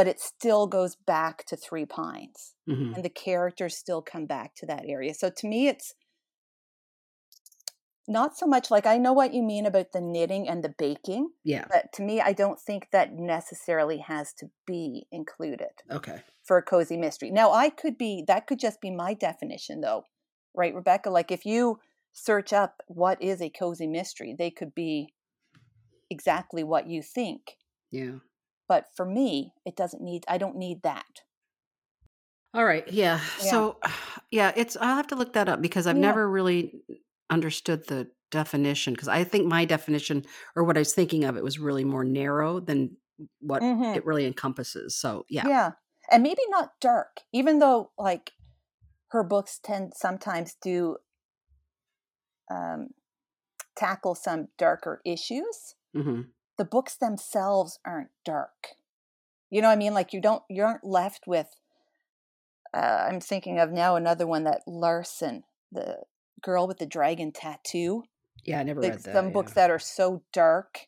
[0.00, 4.54] but it still goes back to three pines hmm and the characters still come back
[4.54, 5.92] to that area so to me it's
[8.08, 11.28] not so much like i know what you mean about the knitting and the baking
[11.44, 11.66] Yeah.
[11.68, 16.22] but to me i don't think that necessarily has to be included Okay.
[16.44, 20.04] for a cozy mystery now i could be that could just be my definition though
[20.54, 21.78] right rebecca like if you
[22.14, 25.12] search up what is a cozy mystery they could be
[26.08, 27.58] exactly what you think
[27.90, 28.20] Yeah.
[28.70, 31.22] But for me it doesn't need i don't need that
[32.52, 32.86] All right.
[32.92, 33.20] Yeah.
[33.38, 33.64] Yeah.
[33.68, 33.78] So,
[34.30, 35.98] yeah, it's, I'll have to look that up because I've Yeah.
[35.98, 36.82] never really
[37.30, 40.24] understood the definition because I think my definition
[40.56, 42.96] or what I was thinking of it was really more narrow than
[43.40, 43.94] what Mhm.
[43.94, 44.96] it really encompasses.
[44.96, 45.48] So, yeah.
[45.48, 45.72] yeah
[46.10, 48.32] and maybe not dark even though like
[49.10, 50.96] her books tend sometimes do
[52.50, 52.88] um,
[53.76, 58.74] tackle some darker issues hmm the books themselves aren't dark
[59.48, 61.56] you know what i mean like you don't you aren't left with
[62.74, 66.00] uh, i'm thinking of now another one that Larsson the
[66.42, 68.04] girl with the dragon tattoo
[68.44, 68.60] Yeah.
[68.60, 69.14] I never like read that.
[69.14, 70.80] some books that are so dark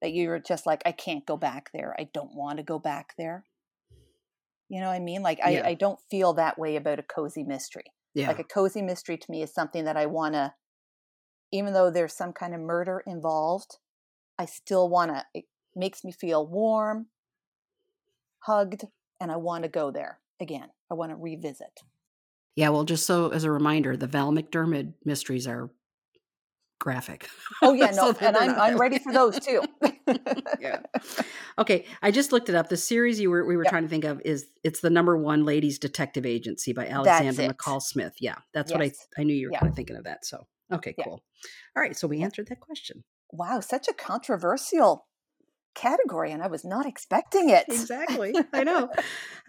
[0.00, 3.12] that you're just like i can't go back there i don't want to go back
[3.18, 3.44] there
[4.70, 5.66] you know what i mean like i, Yeah.
[5.66, 8.28] I don't feel that way about a cozy mystery yeah.
[8.28, 10.54] like a cozy mystery to me is something that i want to
[11.52, 13.76] even though there's some kind of murder involved
[14.38, 15.44] i still want to it
[15.76, 17.06] makes me feel warm
[18.40, 18.84] hugged
[19.20, 21.80] and i want to go there again i want to revisit
[22.56, 25.70] Yeah, well, just so as a reminder, the Val McDermid mysteries are
[26.78, 27.28] graphic.
[27.62, 29.60] Oh yeah, So no, they're and I'm I'm ready for those too.
[30.60, 30.78] yeah.
[31.58, 32.68] Okay, I just looked it up.
[32.68, 33.70] The series you were we were Yep.
[33.72, 37.52] trying to think of is it's the number one ladies detective agency by Alexander.
[37.52, 38.14] McCall Smith.
[38.20, 39.58] Yeah, that's what I I knew you were Yeah.
[39.60, 40.24] kind of thinking of that.
[40.24, 41.04] So okay, Yeah.
[41.04, 41.22] cool.
[41.76, 43.02] All right, so we answered that question.
[43.32, 45.06] Wow, such a controversial
[45.74, 47.64] category, and I was not expecting it.
[47.68, 48.34] Exactly.
[48.52, 48.90] I know.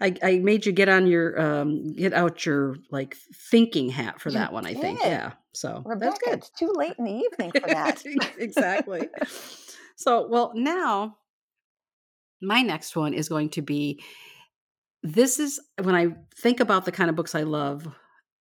[0.00, 3.16] I, I made you get on your um get out your like
[3.50, 5.00] thinking hat for You that one, I think.
[5.02, 5.32] Yeah.
[5.54, 6.38] So Rebecca, that's good.
[6.38, 8.02] it's too late in the evening for that.
[8.38, 9.08] exactly.
[9.96, 11.16] So, well, now
[12.42, 14.02] my next one is going to be
[15.02, 17.86] this is when I think about the kind of books I love,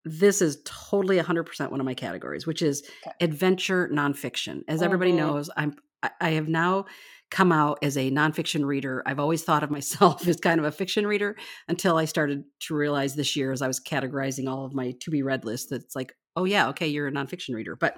[0.06, 3.16] this is totally 100% one of my categories, which is Okay.
[3.22, 4.62] adventure nonfiction.
[4.68, 5.18] As everybody Mhm.
[5.18, 6.86] knows, I'm I- I have now
[7.32, 9.02] come out as a nonfiction reader.
[9.08, 11.36] I've always thought of myself as kind of a fiction reader
[11.68, 15.10] until I started to realize this year as I was categorizing all of my to
[15.10, 17.76] be read list that it's like, oh yeah, okay, you're a nonfiction reader.
[17.76, 17.98] But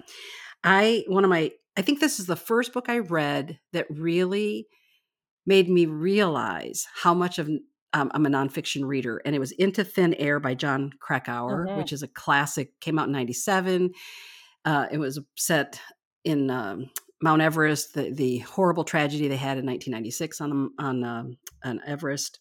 [0.63, 4.67] I one of my I think this is the first book I read that really
[5.45, 7.49] made me realize how much of
[7.93, 11.77] um, I'm a nonfiction reader, and it was Into Thin Air by Jon Krakauer, Mhm.
[11.77, 12.79] which is a classic.
[12.79, 13.91] Came out in '97.
[14.65, 15.79] Uh, it was set
[16.23, 16.89] in um,
[17.21, 22.39] Mount Everest, the the horrible tragedy they had in 1996 on on um, on Everest.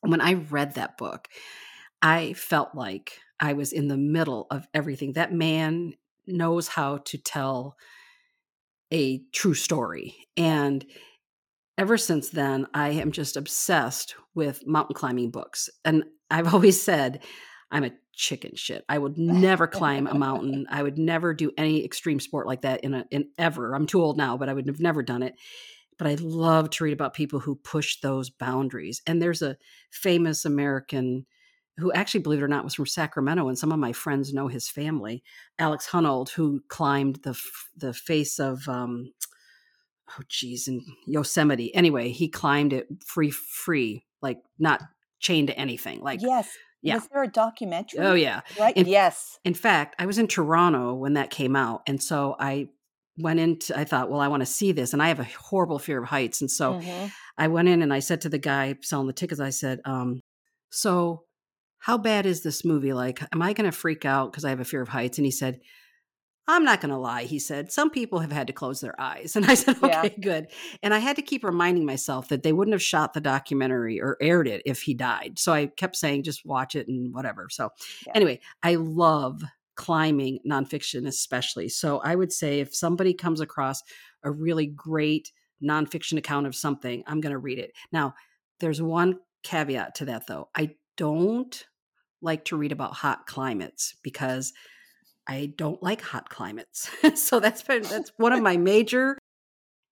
[0.00, 1.28] When I read that book,
[2.02, 5.12] I felt like I was in the middle of everything.
[5.14, 5.94] That man
[6.26, 7.76] knows how to tell
[8.92, 10.14] a true story.
[10.36, 10.84] And
[11.78, 15.68] ever since then, I am just obsessed with mountain climbing books.
[15.84, 17.22] And I've always said,
[17.70, 18.84] I'm a chicken shit.
[18.88, 20.66] I would never climb a mountain.
[20.70, 23.74] I would never do any extreme sport like that in a in ever.
[23.74, 25.34] I'm too old now, but I would have never done it.
[25.98, 29.02] But I love to read about people who push those boundaries.
[29.06, 29.56] And there's a
[29.90, 31.26] famous American
[31.78, 34.48] who actually, believe it or not, was from Sacramento, and some of my friends know
[34.48, 35.22] his family.
[35.58, 37.38] Alex Honnold, who climbed the
[37.76, 39.12] the face of um,
[40.10, 41.74] oh geez, in Yosemite.
[41.74, 44.82] Anyway, he climbed it free, free, like not
[45.18, 46.00] chained to anything.
[46.00, 46.48] Like, yes.
[46.82, 46.94] yeah.
[46.94, 48.00] Was there a documentary?
[48.00, 48.40] oh yeah.
[48.58, 48.76] Right?
[48.76, 49.38] In- yes.
[49.44, 52.68] In fact, I was in Toronto when that came out, and so I
[53.18, 53.78] went into.
[53.78, 56.08] I thought, well, I want to see this, and I have a horrible fear of
[56.08, 57.10] heights, and so Mhm.
[57.38, 60.20] I went in and I said to the guy selling the tickets, I said, um,
[60.70, 61.24] so
[61.78, 62.92] how bad is this movie?
[62.92, 65.18] Like, am I going to freak out because I have a fear of heights?
[65.18, 65.60] And he said,
[66.48, 67.24] I'm not going to lie.
[67.24, 69.34] He said, some people have had to close their eyes.
[69.36, 70.02] And I said, Yeah.
[70.02, 70.46] okay, good.
[70.82, 74.16] And I had to keep reminding myself that they wouldn't have shot the documentary or
[74.20, 75.38] aired it if he died.
[75.38, 77.48] So I kept saying, just watch it and whatever.
[77.50, 77.70] So
[78.06, 78.12] Yeah.
[78.14, 79.42] anyway, I love
[79.74, 81.68] climbing nonfiction, especially.
[81.68, 83.82] So I would say if somebody comes across
[84.22, 85.32] a really great
[85.62, 87.72] nonfiction account of something, I'm going to read it.
[87.92, 88.14] Now,
[88.60, 90.48] there's one caveat to that though.
[90.54, 91.66] I don't
[92.22, 94.52] like to read about hot climates because
[95.28, 96.90] I don't like hot climates.
[97.14, 99.18] so that's been that's one of my major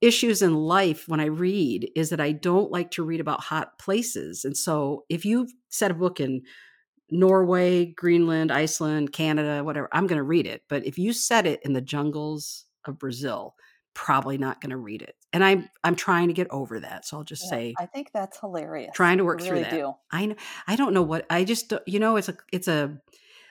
[0.00, 3.78] issues in life when I read is that I don't like to read about hot
[3.78, 4.44] places.
[4.44, 6.42] And so if you've set a book in
[7.10, 10.62] Norway, Greenland, Iceland, Canada, whatever, I'm going to read it.
[10.68, 13.54] But if you set it in the jungles of Brazil,
[13.94, 15.14] probably not going to read it.
[15.32, 17.06] And I'm I'm trying to get over that.
[17.06, 18.90] So I'll just Yeah, say I think that's hilarious.
[18.94, 19.70] trying to work through that.
[19.70, 19.92] do.
[20.10, 20.34] I know
[20.66, 23.00] I don't know what I just don't- you know it's a it's a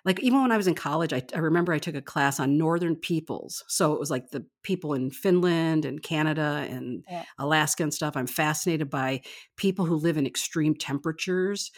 [0.06, 2.58] like even when I was in college I, I remember I took a class on
[2.58, 3.64] northern peoples.
[3.68, 7.24] So it was like the people in Finland and Canada and Yeah.
[7.40, 8.16] Alaska and stuff.
[8.18, 9.22] I'm fascinated by
[9.56, 11.72] people who live in extreme temperatures.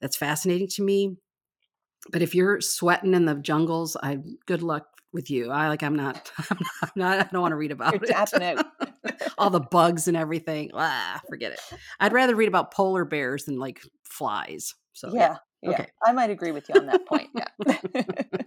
[0.00, 1.16] That's fascinating to me.
[2.10, 5.50] But if you're sweating in the jungles I good luck with you.
[5.50, 8.02] I like I'm not I'm not, I'm not I don't want to read about You're
[8.04, 8.66] it.
[9.38, 10.70] all the bugs and everything.
[10.74, 11.60] Ah forget it.
[12.00, 14.74] I'd rather read about polar bears than like flies.
[14.92, 15.36] So yeah.
[15.62, 15.70] Yeah.
[15.70, 15.86] Okay.
[16.04, 17.30] I might agree with you on that point.
[17.34, 17.48] Yeah.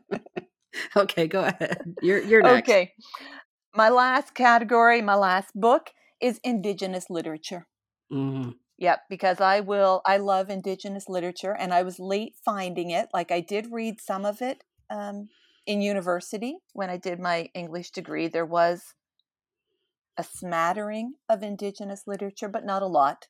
[0.95, 1.97] Okay, go ahead.
[2.01, 2.69] You're you're next.
[2.69, 2.93] okay.
[3.75, 7.67] My last category, my last book is Indigenous literature.
[8.09, 8.59] Mhm.
[8.77, 13.09] Yep, because I will, I love Indigenous literature and I was late finding it.
[13.13, 15.29] Like I did read some of it um,
[15.65, 18.27] in university when I did my English degree.
[18.27, 18.93] There was
[20.17, 23.27] a smattering of Indigenous literature, but not a lot.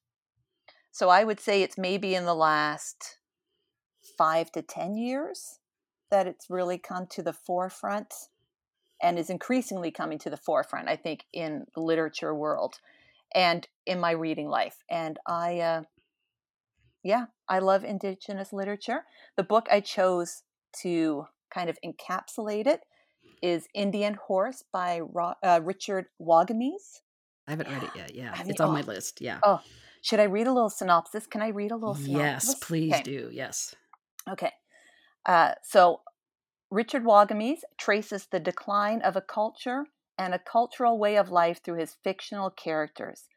[0.91, 3.19] So I would say it's maybe in the last
[4.17, 5.59] five to 10 years
[6.11, 8.13] that it's really come to the forefront
[9.01, 12.75] and is increasingly coming to the forefront, I think, in the literature world
[13.33, 14.77] and in my reading life.
[14.89, 15.83] And I, uh,
[17.03, 19.03] yeah, I love Indigenous literature.
[19.35, 20.43] The book I chose
[20.81, 22.81] to kind of encapsulate it
[23.41, 27.01] is Indian Horse by Ro- uh, Richard Wagamese.
[27.47, 28.15] I haven't read it yet.
[28.15, 28.85] Yeah, Have you- it's on my oh.
[28.85, 29.21] list.
[29.21, 29.39] Yeah.
[29.43, 29.61] Oh,
[30.01, 31.27] should I read a little synopsis?
[31.27, 32.49] Can I read a little synopsis?
[32.49, 33.03] yes, please Okay.
[33.03, 33.29] do.
[33.31, 33.75] Yes.
[34.29, 34.51] Okay.
[35.25, 36.01] Uh, so
[36.69, 39.85] Richard Wagamese traces the decline of a culture
[40.17, 43.29] and a cultural way of life through his fictional characters.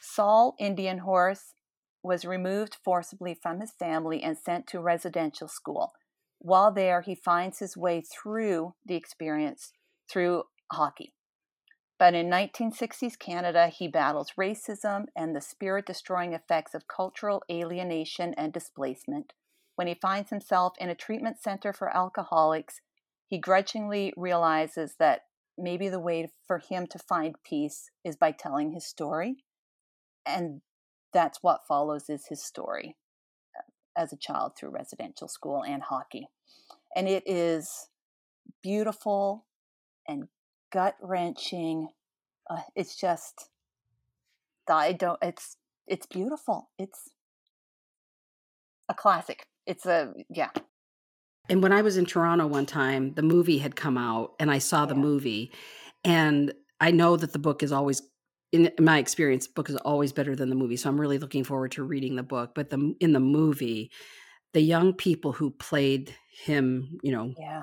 [0.00, 1.54] Saul Indian Horse
[2.02, 5.92] was removed forcibly from his family and sent to residential school.
[6.38, 9.72] While there, he finds his way through the experience
[10.10, 11.12] through hockey.
[11.98, 18.34] But in 1960s Canada, he battles racism and the spirit destroying effects of cultural alienation
[18.34, 19.34] and displacement.
[19.76, 22.80] When he finds himself in a treatment center for alcoholics,
[23.26, 25.22] he grudgingly realizes that
[25.56, 29.44] maybe the way for him to find peace is by telling his story.
[30.26, 30.60] And
[31.12, 32.96] that's what follows is his story
[33.56, 36.28] uh, as a child through residential school and hockey.
[36.94, 37.88] And it is
[38.62, 39.46] beautiful
[40.06, 40.28] and
[40.72, 41.88] gut wrenching.
[42.48, 43.48] Uh, it's just,
[44.68, 45.56] I don't, it's,
[45.86, 46.70] it's beautiful.
[46.78, 47.10] It's
[48.88, 49.46] a classic.
[49.66, 50.50] It's a, yeah.
[51.48, 54.58] And when I was in Toronto one time, the movie had come out and I
[54.58, 55.00] saw the Yeah.
[55.00, 55.52] movie.
[56.04, 58.02] And I know that the book is always
[58.52, 60.76] in my experience, the book is always better than the movie.
[60.76, 62.54] So I'm really looking forward to reading the book.
[62.54, 63.90] But the in the movie,
[64.52, 67.62] the young people who played him, you know, Yeah.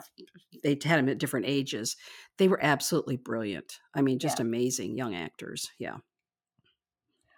[0.64, 1.95] they had him at different ages.
[2.38, 3.80] They were absolutely brilliant.
[3.93, 4.45] I mean, just Yeah.
[4.45, 5.72] amazing young actors.
[5.78, 5.97] Yeah.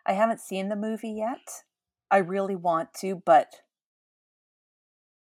[0.06, 1.64] I haven't seen the movie yet.
[2.10, 3.62] I really want to, but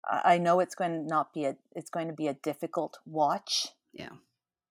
[0.09, 3.67] I know it's going to not be a it's going to be a difficult watch.
[3.93, 4.09] Yeah.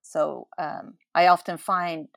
[0.02, 2.08] So um, I often find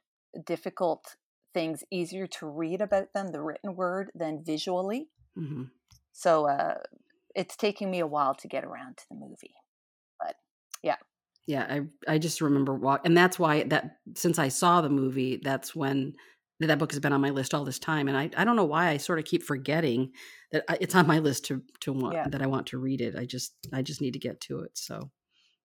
[0.45, 1.15] difficult
[1.53, 5.09] things easier to read about them, the written word, than visually.
[5.36, 5.63] hmm
[6.11, 6.80] So uh,
[7.36, 9.55] it's taking me a while to get around to the movie.
[10.20, 10.36] But
[10.84, 10.97] yeah,
[11.47, 15.39] Yeah, I I just remember walk, and that's why that since I saw the movie,
[15.41, 16.13] that's when
[16.59, 18.55] that that book has been on my list all this time, and I I don't
[18.55, 20.11] know why I sort of keep forgetting
[20.52, 22.28] that I, it's on my list to to want Yeah.
[22.30, 23.16] that I want to read it.
[23.16, 24.78] I just I just need to get to it.
[24.78, 25.12] So,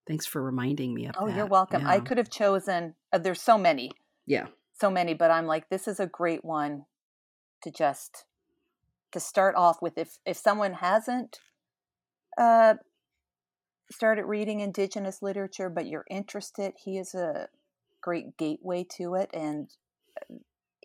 [0.06, 1.22] thanks for reminding me of that.
[1.22, 1.36] Oh, that.
[1.36, 1.86] you're welcome.
[1.86, 2.94] I could have chosen.
[3.12, 3.92] Uh, there's so many,
[4.26, 4.46] yeah,
[4.80, 6.86] so many, but I'm like, this is a great one
[7.62, 8.24] to just
[9.12, 9.96] to start off with.
[9.98, 11.38] If if someone hasn't
[12.38, 12.74] uh,
[13.90, 17.48] started reading Indigenous literature, but you're interested, he is a
[18.00, 19.30] great gateway to it.
[19.32, 19.68] And
[20.20, 20.36] uh,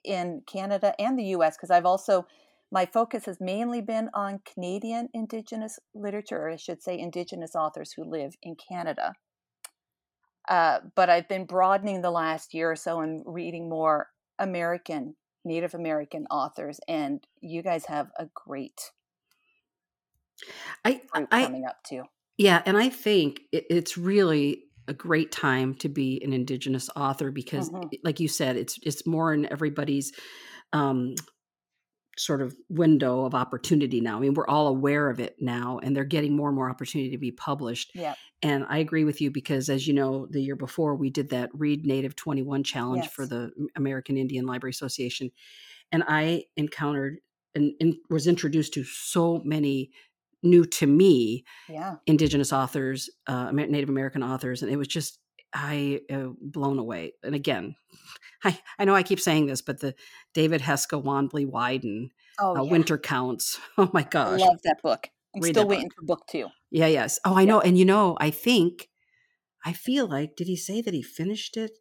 [0.04, 2.28] in Canada and the U.S., because I've also
[2.72, 7.94] my focus has mainly been on Canadian Indigenous literature, or I should say, Indigenous authors
[7.94, 9.14] who live in Canada.
[10.48, 14.10] Uh, but I've been broadening the last year or so and reading more
[14.40, 18.92] American, Native American authors, and you guys have a great
[20.86, 21.02] I
[21.32, 22.04] I coming up too.
[22.38, 27.32] Yeah, and I think it, it's really a great time to be an indigenous author
[27.32, 27.92] because, Mhm.
[28.04, 30.14] like you said, it's it's more in everybody's
[30.74, 31.16] um,
[32.18, 34.18] sort of window of opportunity now.
[34.18, 37.12] I mean, we're all aware of it now, and they're getting more and more opportunity
[37.12, 37.92] to be published.
[37.94, 41.30] Yeah, And I agree with you because, as you know, the year before we did
[41.30, 45.32] that Read Native 21 challenge for the American Indian Library Association,
[45.92, 47.20] and I encountered
[47.56, 49.92] and, and was introduced to so many
[50.44, 55.20] new to me yeah, indigenous authors uh native american authors and it was just
[55.54, 57.76] i uh, blown away and again
[58.44, 59.94] i i know i keep saying this but the
[60.34, 62.72] david heska wanbli weiden oh uh, yeah.
[62.72, 64.42] winter counts oh my gosh.
[64.42, 65.08] I love that book.
[65.36, 66.48] I'm Read still waiting for book two.
[66.72, 67.48] yeah yes oh i Yeah.
[67.48, 68.88] know and you know i think
[69.66, 71.72] i feel like did he say that he finished it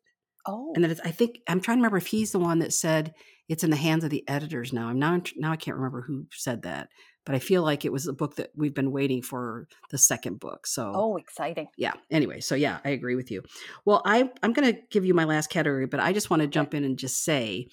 [0.49, 2.73] Oh, and that it's, i think i'm trying to remember if he's the one that
[2.73, 3.15] said
[3.49, 6.27] it's in the hands of the editors now i'm now now i can't remember who
[6.31, 6.89] said that
[7.27, 10.41] but i feel like it was a book that we've been waiting for the second
[10.41, 11.69] book so oh, exciting.
[11.77, 13.43] yeah anyway so yeah i agree with you
[13.85, 16.49] well i i'm going to give you my last category but i just want to
[16.49, 17.67] jump in and just say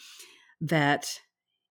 [0.62, 1.20] that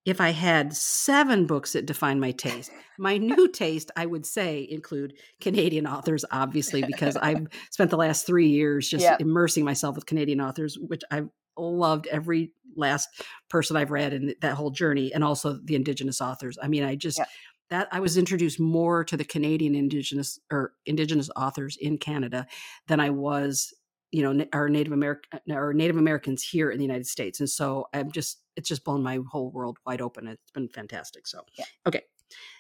[0.05, 4.66] if i had seven books that define my taste my new taste i would say
[4.70, 9.16] include canadian authors obviously because i've spent the last three years just Yeah.
[9.20, 13.09] immersing myself with canadian authors which i've loved every last
[13.51, 16.95] person i've read in that whole journey and also the indigenous authors i mean i
[16.97, 17.26] just Yeah.
[17.73, 22.47] That I was introduced more to the Canadian indigenous or indigenous authors in Canada
[22.87, 23.73] than I was,
[24.11, 27.41] you know, our Native American uh, or Native Americans here in the United States.
[27.41, 30.29] And so I'm just it's just blown my whole world wide open.
[30.29, 31.27] It's been fantastic.
[31.27, 31.64] So Yeah.
[31.87, 32.03] okay.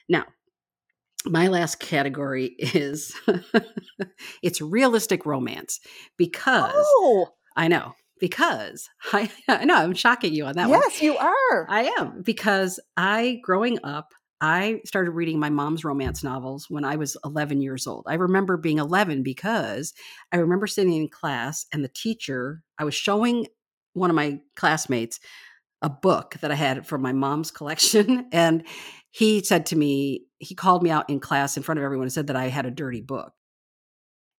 [0.08, 0.24] Now,
[1.26, 3.14] my last category is
[4.42, 5.78] it's realistic romance
[6.16, 10.80] because Oh, I know because I I know I'm shocking you on that one.
[10.80, 11.66] yes, you are.
[11.68, 16.96] I am because I, growing up, I started reading my mom's romance novels when I
[16.96, 18.04] was 11 years old.
[18.08, 19.94] I remember being 11 because
[20.32, 23.46] I remember sitting in class and the teacher, I was showing
[23.92, 25.20] one of my classmates
[25.80, 28.26] a book that I had from my mom's collection.
[28.32, 28.64] And
[29.10, 32.12] he said to me, he called me out in class in front of everyone and
[32.12, 33.32] said that I had a dirty book.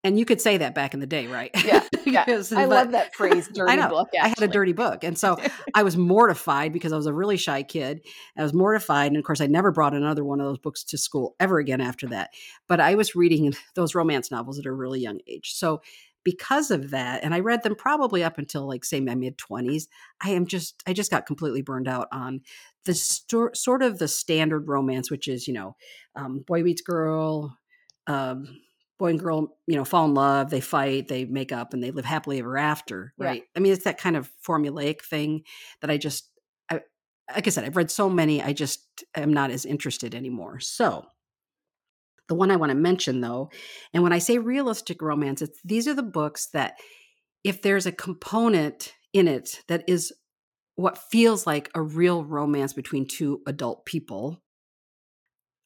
[0.03, 1.49] And you could say that back in the day, right?
[1.63, 2.25] Yeah, yeah.
[2.55, 3.89] I love that phrase, dirty I know.
[3.89, 4.09] book.
[4.21, 5.03] I had a dirty book.
[5.03, 5.37] And so
[5.75, 8.01] I was mortified because I was a really shy kid.
[8.37, 9.07] I was mortified.
[9.07, 11.79] And of course, I never brought another one of those books to school ever again
[11.79, 12.31] after that.
[12.67, 15.53] But I was reading those romance novels at a really young age.
[15.53, 15.81] So
[16.25, 19.87] because of that, and I read them probably up until like say my mid 20s,
[20.21, 22.41] I am just, I just got completely burned out on
[22.85, 25.75] the sto- sort of the standard romance, which is, you know,
[26.15, 27.57] um, boy meets girl,
[28.07, 28.59] um,
[29.03, 31.91] boy and girl, you know, fall in love, they fight, they make up, and they
[31.91, 33.25] live happily ever after, Yeah.
[33.25, 33.43] right?
[33.53, 35.43] I mean, it's that kind of formulaic thing
[35.81, 36.29] that I just,
[36.69, 36.79] I,
[37.35, 40.61] like I said, I've read so many, I just am not as interested anymore.
[40.61, 41.05] So,
[42.29, 43.51] the one I want to mention though,
[43.93, 46.75] and when I say realistic romance, it's these are the books that
[47.43, 50.13] if there's a component in it that is
[50.75, 54.41] what feels like a real romance between two adult people,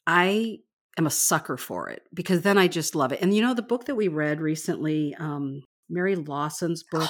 [0.08, 0.62] I
[0.98, 3.22] am a sucker for it because then I just love it.
[3.22, 7.10] And you know, the book that we read recently, um, Mary Lawson's book.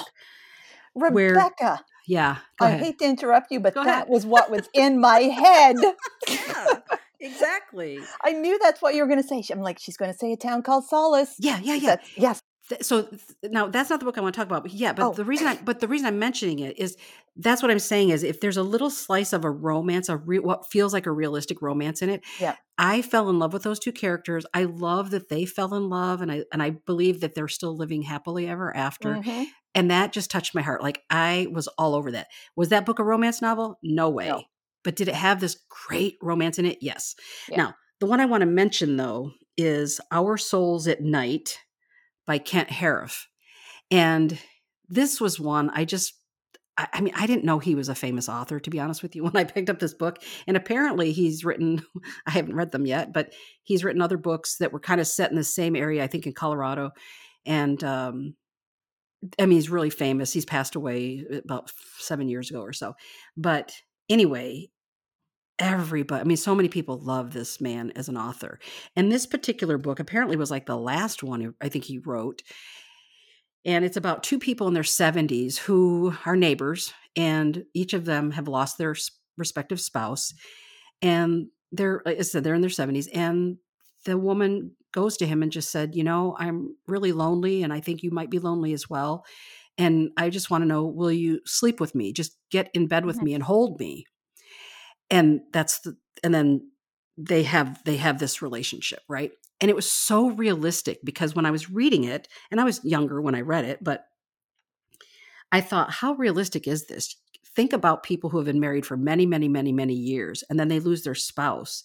[0.94, 2.36] where- Rebecca, Yeah.
[2.58, 2.80] Go I ahead.
[2.82, 4.08] hate to interrupt you, but Go that ahead.
[4.08, 5.76] was what was in my head.
[6.28, 6.74] yeah,
[7.20, 7.98] exactly.
[8.24, 9.42] I knew that's what you were going to say.
[9.50, 11.34] I'm like, she's going to say a town called Solace.
[11.38, 11.86] Yeah, yeah, yeah.
[11.90, 12.40] That's- yes.
[12.68, 14.62] Th- so th- now that's not the book I want to talk about.
[14.64, 15.12] But yeah, but Oh.
[15.12, 16.96] the reason I but the reason I'm mentioning it is
[17.36, 20.38] that's what I'm saying is if there's a little slice of a romance, a re-
[20.38, 22.22] what feels like a realistic romance in it.
[22.40, 22.56] Yeah.
[22.76, 24.44] I fell in love with those two characters.
[24.54, 27.76] I love that they fell in love, and I and I believe that they're still
[27.76, 29.14] living happily ever after.
[29.14, 29.46] Mhm.
[29.74, 30.82] And that just touched my heart.
[30.82, 32.28] Like I was all over that.
[32.56, 33.78] Was that book a romance novel?
[33.82, 34.28] No way.
[34.28, 34.42] No.
[34.84, 35.56] But did it have this
[35.88, 36.78] great romance in it?
[36.80, 37.14] Yes.
[37.48, 37.56] Yeah.
[37.58, 41.58] Now, the one I want to mention though is Our Souls at Night
[42.28, 43.24] by Kent Haruf.
[43.90, 44.38] And
[44.88, 46.14] this was one I just
[46.76, 49.16] I, I mean, I didn't know he was a famous author, to be honest with
[49.16, 50.22] you, when I picked up this book.
[50.46, 51.82] And apparently, he's written,
[52.26, 53.32] I haven't read them yet, but
[53.64, 56.26] he's written other books that were kind of set in the same area, I think
[56.26, 56.92] in Colorado.
[57.44, 58.34] And um,
[59.38, 60.32] I mean, he's really famous.
[60.32, 62.94] He's passed away about seven years ago or so.
[63.36, 63.72] But
[64.08, 64.68] anyway,
[65.58, 68.58] everybody, I mean, so many people love this man as an author.
[68.96, 72.42] And this particular book apparently was like the last one I think he wrote.
[73.64, 78.30] And it's about two people in their 70s who are neighbors, and each of them
[78.30, 78.94] have lost their
[79.36, 80.32] respective spouse.
[81.02, 83.08] And they're, like I said, they're in their 70s.
[83.08, 83.58] And
[84.04, 87.80] the woman goes to him and just said, You know, I'm really lonely, and I
[87.80, 89.24] think you might be lonely as well.
[89.78, 92.12] And I just want to know, will you sleep with me?
[92.12, 93.24] Just get in bed with Mhm.
[93.24, 94.06] me and hold me.
[95.10, 96.70] And that's the, and then
[97.16, 99.32] they have they have this relationship, right?
[99.60, 103.20] And it was so realistic because when I was reading it, and I was younger
[103.20, 104.04] when I read it, but
[105.50, 107.16] I thought, how realistic is this?
[107.56, 110.68] Think about people who have been married for many, many, many, many years, and then
[110.68, 111.82] they lose their spouse.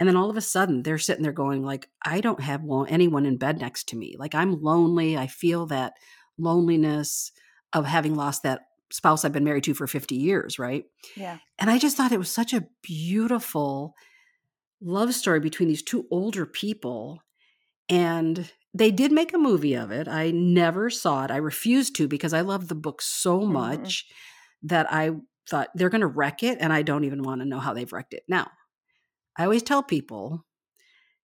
[0.00, 3.26] And then all of a sudden they're sitting there going, like, I don't have anyone
[3.26, 4.16] in bed next to me.
[4.18, 5.16] Like I'm lonely.
[5.16, 5.92] I feel that
[6.38, 7.30] loneliness
[7.72, 8.62] of having lost that
[8.92, 10.84] spouse I've been married to for 50 years, right?
[11.16, 11.38] Yeah.
[11.58, 13.94] And I just thought it was such a beautiful
[14.80, 17.22] love story between these two older people.
[17.88, 20.08] And they did make a movie of it.
[20.08, 21.30] I never saw it.
[21.30, 23.52] I refused to because I love the book so Mhm.
[23.52, 24.06] much
[24.62, 25.10] that I
[25.48, 26.58] thought they're going to wreck it.
[26.60, 28.24] And I don't even want to know how they've wrecked it.
[28.28, 28.50] Now,
[29.36, 30.46] I always tell people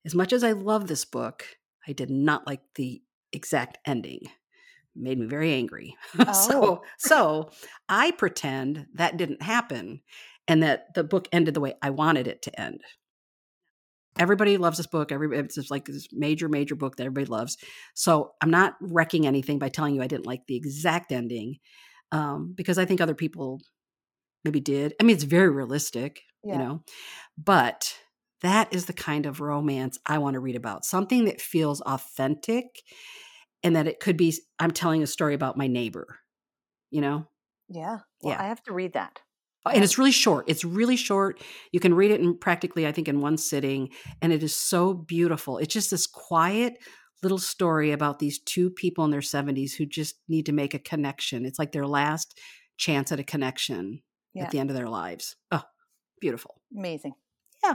[0.04, 1.44] as much as I love this book,
[1.86, 3.02] I did not like the
[3.32, 4.20] exact ending.
[4.98, 5.96] Made me very angry.
[6.18, 6.32] Oh.
[6.32, 7.50] so so
[7.88, 10.00] I pretend that didn't happen
[10.46, 12.80] and that the book ended the way I wanted it to end.
[14.18, 15.12] Everybody loves this book.
[15.12, 17.56] Everybody it's just like this major, major book that everybody loves.
[17.94, 21.58] So I'm not wrecking anything by telling you I didn't like the exact ending,
[22.10, 23.60] um, because I think other people
[24.44, 24.94] maybe did.
[25.00, 26.52] I mean, it's very realistic, Yeah.
[26.54, 26.82] you know,
[27.36, 27.96] but
[28.40, 30.84] that is the kind of romance I want to read about.
[30.84, 32.82] Something that feels authentic
[33.62, 36.18] and that it could be I'm telling a story about my neighbor,
[36.90, 37.26] you know?
[37.68, 37.98] Yeah.
[38.22, 38.42] Well, Yeah.
[38.42, 39.20] I have to read that.
[39.66, 40.44] Oh, And it's really short.
[40.48, 41.42] It's really short.
[41.72, 43.90] You can read it in practically, I think, in one sitting.
[44.22, 45.58] And it is so beautiful.
[45.58, 46.74] It's just this quiet
[47.22, 50.78] little story about these two people in their 70s who just need to make a
[50.78, 51.44] connection.
[51.44, 52.38] It's like their last
[52.76, 54.02] chance at a connection
[54.34, 54.44] Yeah.
[54.44, 55.34] at the end of their lives.
[55.50, 55.64] Oh,
[56.20, 56.60] beautiful.
[56.76, 57.14] Amazing.
[57.64, 57.74] Yeah.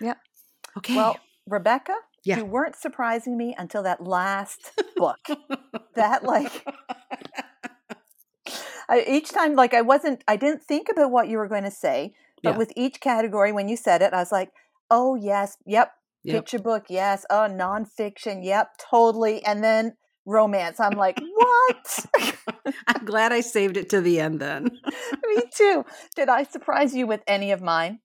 [0.00, 0.14] Yeah.
[0.76, 0.96] Okay.
[0.96, 1.16] Well,
[1.48, 1.94] Rebecca,
[2.24, 2.38] Yeah.
[2.38, 5.18] you weren't surprising me until that last book.
[5.94, 6.64] that like
[8.88, 11.70] I, each time like I wasn't I didn't think about what you were going to
[11.70, 12.58] say, but Yeah.
[12.58, 14.50] with each category when you said it, I was like,
[14.90, 15.92] "Oh yes, yep,
[16.24, 16.34] Yep.
[16.36, 20.80] picture book, yes, oh nonfiction, yep, totally." And then romance.
[20.80, 22.06] I'm like, "What?"
[22.86, 24.70] I'm glad I saved it to the end then.
[25.26, 25.84] me too.
[26.16, 28.00] Did I surprise you with any of mine?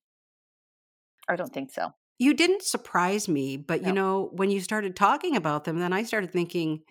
[1.30, 1.94] I don't think so.
[2.24, 3.88] You didn't surprise me, but No.
[3.88, 6.82] you know, when you started talking about them, then I started thinking,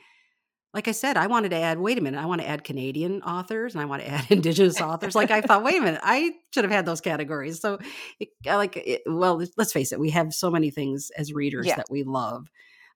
[0.74, 3.22] like I said, I wanted to add, wait a minute, I want to add Canadian
[3.22, 5.14] authors and I want to add Indigenous authors.
[5.14, 7.60] Like I thought, wait a minute, I should have had those categories.
[7.60, 7.78] So,
[8.20, 11.76] it, like, it, well, let's face it, we have so many things as readers Yeah.
[11.76, 12.48] that we love,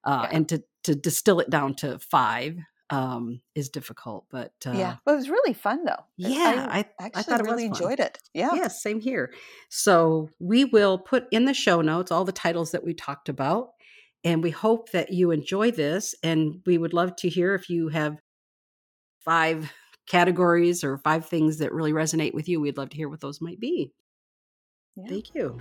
[0.05, 0.37] uh, Yeah.
[0.37, 2.57] and to to distill it down to five
[2.91, 4.27] um, is difficult.
[4.31, 6.05] But uh, yeah, but it was really fun though.
[6.17, 8.19] yeah, I, I I actually thought it really was enjoyed it.
[8.33, 8.51] Yeah.
[8.55, 9.33] Yes, same here.
[9.69, 13.71] So we will put in the show notes all the titles that we talked about.
[14.25, 16.15] And we hope that you enjoy this.
[16.23, 18.17] And we would love to hear if you have
[19.25, 19.73] five
[20.09, 22.61] categories or five things that really resonate with you.
[22.61, 23.93] We'd love to hear what those might be.
[24.97, 25.09] Yeah.
[25.09, 25.61] Thank you.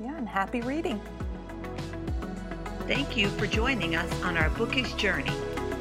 [0.00, 1.00] Yeah, and happy reading.
[2.86, 5.32] Thank you for joining us on our bookish journey.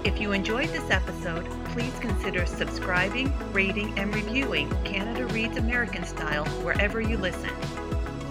[0.08, 6.45] If you enjoyed this episode, please consider subscribing, rating, and reviewing Canada Reads American Style
[6.64, 7.49] wherever you listen.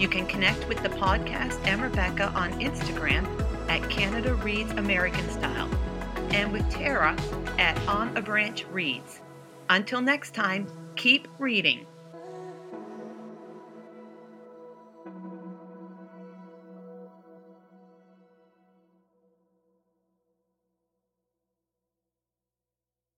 [0.01, 3.27] You can connect with the podcast and Rebecca on Instagram
[3.69, 5.69] at Canada Reads American Style
[6.31, 7.15] and with Tara
[7.59, 9.21] at On a Branch Reads.
[9.69, 10.67] Until next time,
[10.97, 11.87] keep reading.